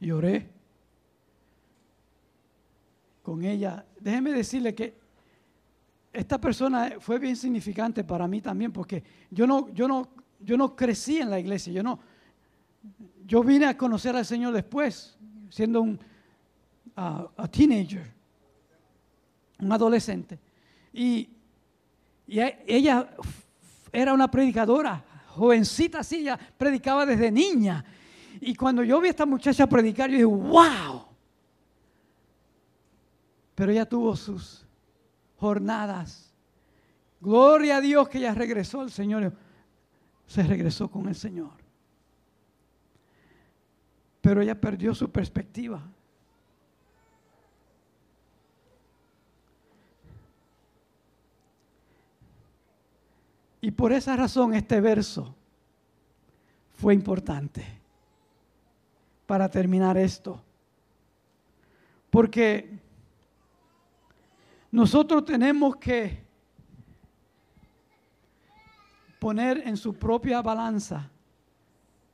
[0.00, 0.50] Lloré
[3.22, 3.84] con ella.
[4.00, 4.94] Déjeme decirle que
[6.12, 10.08] esta persona fue bien significante para mí también, porque yo no, yo no,
[10.40, 11.98] yo no crecí en la iglesia, yo no,
[13.26, 15.18] yo vine a conocer al Señor después,
[15.50, 15.98] siendo un
[17.50, 18.15] teenager,
[19.58, 20.38] un adolescente.
[20.92, 21.28] Y,
[22.26, 23.08] y ella
[23.92, 27.84] era una predicadora, jovencita así, ella predicaba desde niña.
[28.40, 31.04] Y cuando yo vi a esta muchacha predicar, yo dije, wow.
[33.54, 34.66] Pero ella tuvo sus
[35.36, 36.34] jornadas.
[37.20, 39.32] Gloria a Dios que ella regresó al Señor.
[40.26, 41.52] Se regresó con el Señor.
[44.20, 45.82] Pero ella perdió su perspectiva.
[53.60, 55.34] Y por esa razón este verso
[56.74, 57.64] fue importante
[59.26, 60.42] para terminar esto.
[62.10, 62.78] Porque
[64.70, 66.24] nosotros tenemos que
[69.18, 71.10] poner en su propia balanza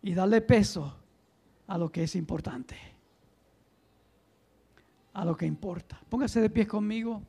[0.03, 0.97] y darle peso
[1.66, 2.76] a lo que es importante,
[5.12, 6.01] a lo que importa.
[6.09, 7.22] Póngase de pie conmigo.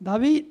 [0.00, 0.46] David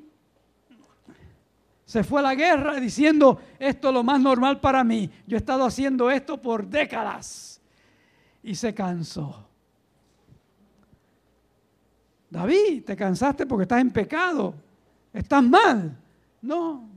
[1.84, 5.10] se fue a la guerra diciendo, esto es lo más normal para mí.
[5.26, 7.60] Yo he estado haciendo esto por décadas.
[8.44, 9.44] Y se cansó.
[12.30, 14.54] David, te cansaste porque estás en pecado.
[15.12, 15.98] Estás mal.
[16.40, 16.88] No.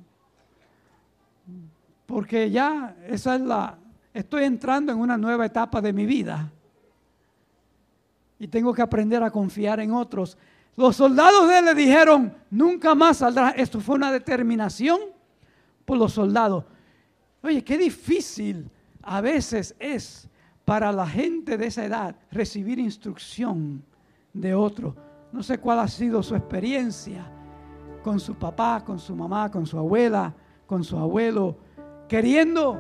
[2.06, 3.80] Porque ya esa es la...
[4.14, 6.52] Estoy entrando en una nueva etapa de mi vida.
[8.38, 10.38] Y tengo que aprender a confiar en otros
[10.76, 13.50] los soldados de él le dijeron, nunca más saldrá.
[13.52, 15.00] Esto fue una determinación
[15.86, 16.66] por los soldados.
[17.44, 18.70] Oye, qué difícil
[19.04, 20.28] a veces es
[20.66, 23.84] para la gente de esa edad recibir instrucción
[24.34, 24.96] de otro.
[25.32, 27.30] No sé cuál ha sido su experiencia
[28.02, 30.34] con su papá, con su mamá, con su abuela,
[30.66, 31.58] con su abuelo,
[32.08, 32.80] queriendo,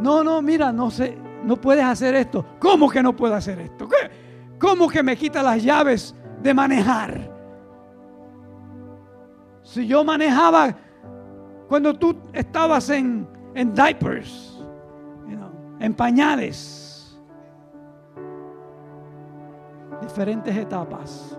[0.00, 2.44] no, no, mira, no sé, no puedes hacer esto.
[2.58, 3.88] ¿Cómo que no puedo hacer esto?
[4.58, 6.14] ¿Cómo que me quita las llaves
[6.46, 7.28] de manejar.
[9.62, 10.74] Si yo manejaba
[11.68, 14.64] cuando tú estabas en, en diapers,
[15.80, 17.20] en pañales,
[20.00, 21.36] diferentes etapas.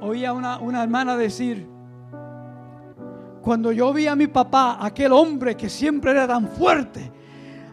[0.00, 1.66] Oía una, una hermana decir,
[3.40, 7.10] cuando yo vi a mi papá, aquel hombre que siempre era tan fuerte,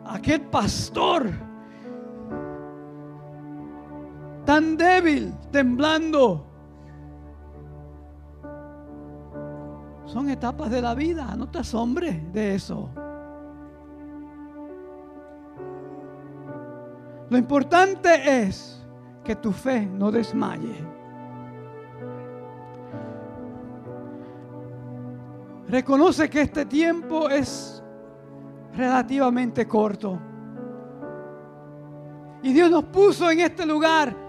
[0.06, 1.49] aquel pastor,
[4.50, 6.44] tan débil, temblando.
[10.06, 12.90] Son etapas de la vida, no te asombres de eso.
[17.30, 18.84] Lo importante es
[19.24, 20.84] que tu fe no desmaye.
[25.68, 27.84] Reconoce que este tiempo es
[28.74, 30.20] relativamente corto.
[32.42, 34.29] Y Dios nos puso en este lugar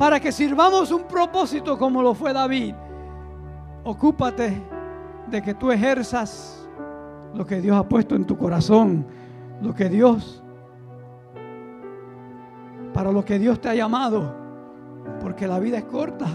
[0.00, 2.74] para que sirvamos un propósito como lo fue David.
[3.84, 4.62] Ocúpate
[5.26, 6.66] de que tú ejerzas
[7.34, 9.06] lo que Dios ha puesto en tu corazón,
[9.60, 10.42] lo que Dios,
[12.94, 14.34] para lo que Dios te ha llamado,
[15.20, 16.28] porque la vida es corta.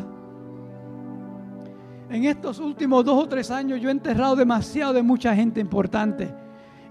[2.12, 6.32] En estos últimos dos o tres años yo he enterrado demasiado de mucha gente importante,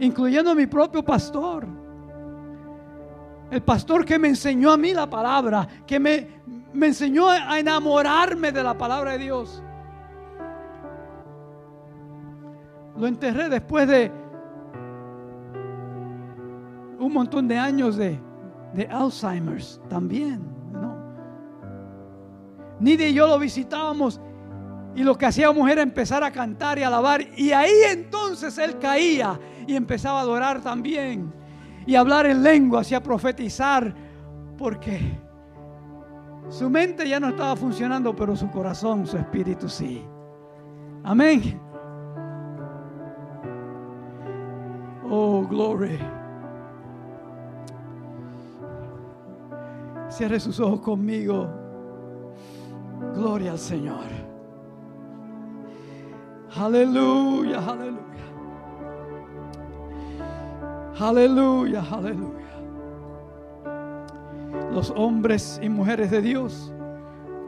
[0.00, 1.68] incluyendo a mi propio pastor.
[3.48, 6.42] El pastor que me enseñó a mí la palabra, que me,
[6.74, 9.62] me enseñó a enamorarme de la palabra de Dios.
[12.96, 14.10] Lo enterré después de
[16.98, 18.18] un montón de años de,
[18.74, 20.40] de Alzheimer's también.
[20.72, 20.96] ¿no?
[22.80, 24.20] Nidia y yo lo visitábamos
[24.96, 27.20] y lo que hacíamos era empezar a cantar y alabar.
[27.36, 31.32] Y ahí entonces él caía y empezaba a adorar también.
[31.86, 33.94] Y hablar en lengua, y a profetizar.
[34.56, 35.18] Porque
[36.49, 40.05] su mente ya no estaba funcionando, pero su corazón, su espíritu sí.
[41.03, 41.61] Amén.
[45.11, 45.99] Oh, glory.
[50.09, 51.49] Cierre sus ojos conmigo.
[53.14, 54.05] Gloria al Señor.
[56.57, 58.05] Aleluya, aleluya.
[60.99, 62.43] Aleluya, aleluya.
[64.74, 66.74] Los hombres y mujeres de Dios,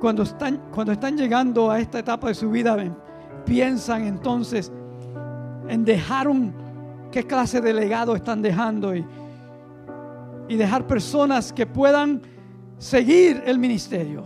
[0.00, 2.76] cuando están, cuando están llegando a esta etapa de su vida,
[3.44, 4.72] piensan entonces
[5.68, 6.54] en dejar un,
[7.10, 9.04] qué clase de legado están dejando y,
[10.46, 12.22] y dejar personas que puedan
[12.78, 14.24] seguir el ministerio,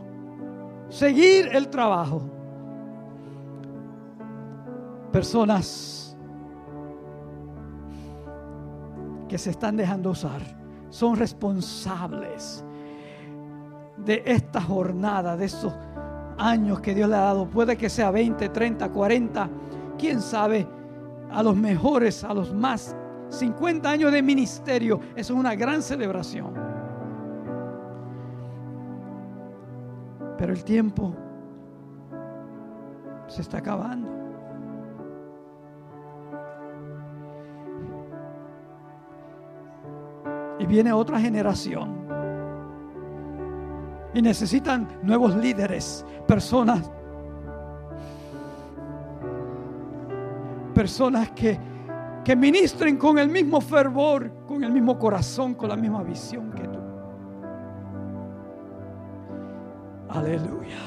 [0.91, 2.21] seguir el trabajo.
[5.11, 6.15] Personas
[9.27, 10.43] que se están dejando usar
[10.91, 12.63] son responsables
[14.05, 15.73] de esta jornada, de estos
[16.39, 17.47] años que Dios le ha dado.
[17.47, 19.49] Puede que sea 20, 30, 40,
[19.99, 20.67] quién sabe,
[21.31, 22.97] a los mejores, a los más.
[23.29, 26.53] 50 años de ministerio, eso es una gran celebración.
[30.37, 31.15] Pero el tiempo
[33.29, 34.09] se está acabando.
[40.59, 42.00] Y viene otra generación.
[44.13, 46.91] Y necesitan nuevos líderes, personas.
[50.75, 51.59] Personas que,
[52.25, 56.63] que ministren con el mismo fervor, con el mismo corazón, con la misma visión que
[56.63, 56.79] tú.
[60.09, 60.79] Aleluya.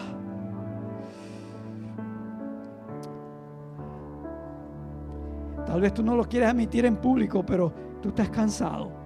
[5.66, 9.03] Tal vez tú no lo quieres admitir en público, pero tú estás cansado.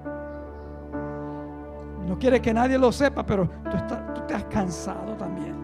[2.08, 3.78] No quieres que nadie lo sepa, pero tú
[4.16, 5.56] tú estás cansado también.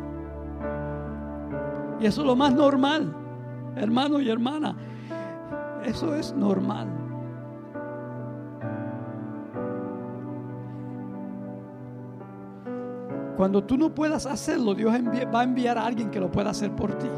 [2.01, 3.15] Y eso es lo más normal,
[3.77, 4.75] hermano y hermana.
[5.85, 6.87] Eso es normal.
[13.37, 14.93] Cuando tú no puedas hacerlo, Dios
[15.33, 17.09] va a enviar a alguien que lo pueda hacer por ti.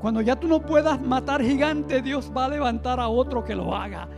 [0.00, 3.74] Cuando ya tú no puedas matar gigante, Dios va a levantar a otro que lo
[3.74, 4.08] haga.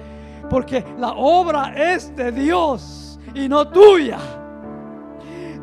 [0.49, 4.19] Porque la obra es de Dios y no tuya.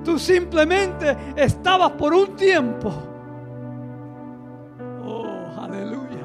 [0.04, 2.92] Tú simplemente estabas por un tiempo.
[5.06, 6.24] Oh, aleluya.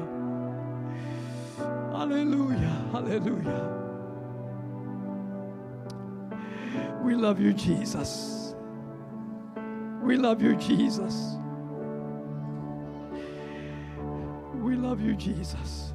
[1.93, 3.69] Aleluya, aleluya.
[7.03, 8.55] We love you, Jesus.
[10.01, 11.37] We love you, Jesus.
[14.55, 15.88] We love you, Jesus.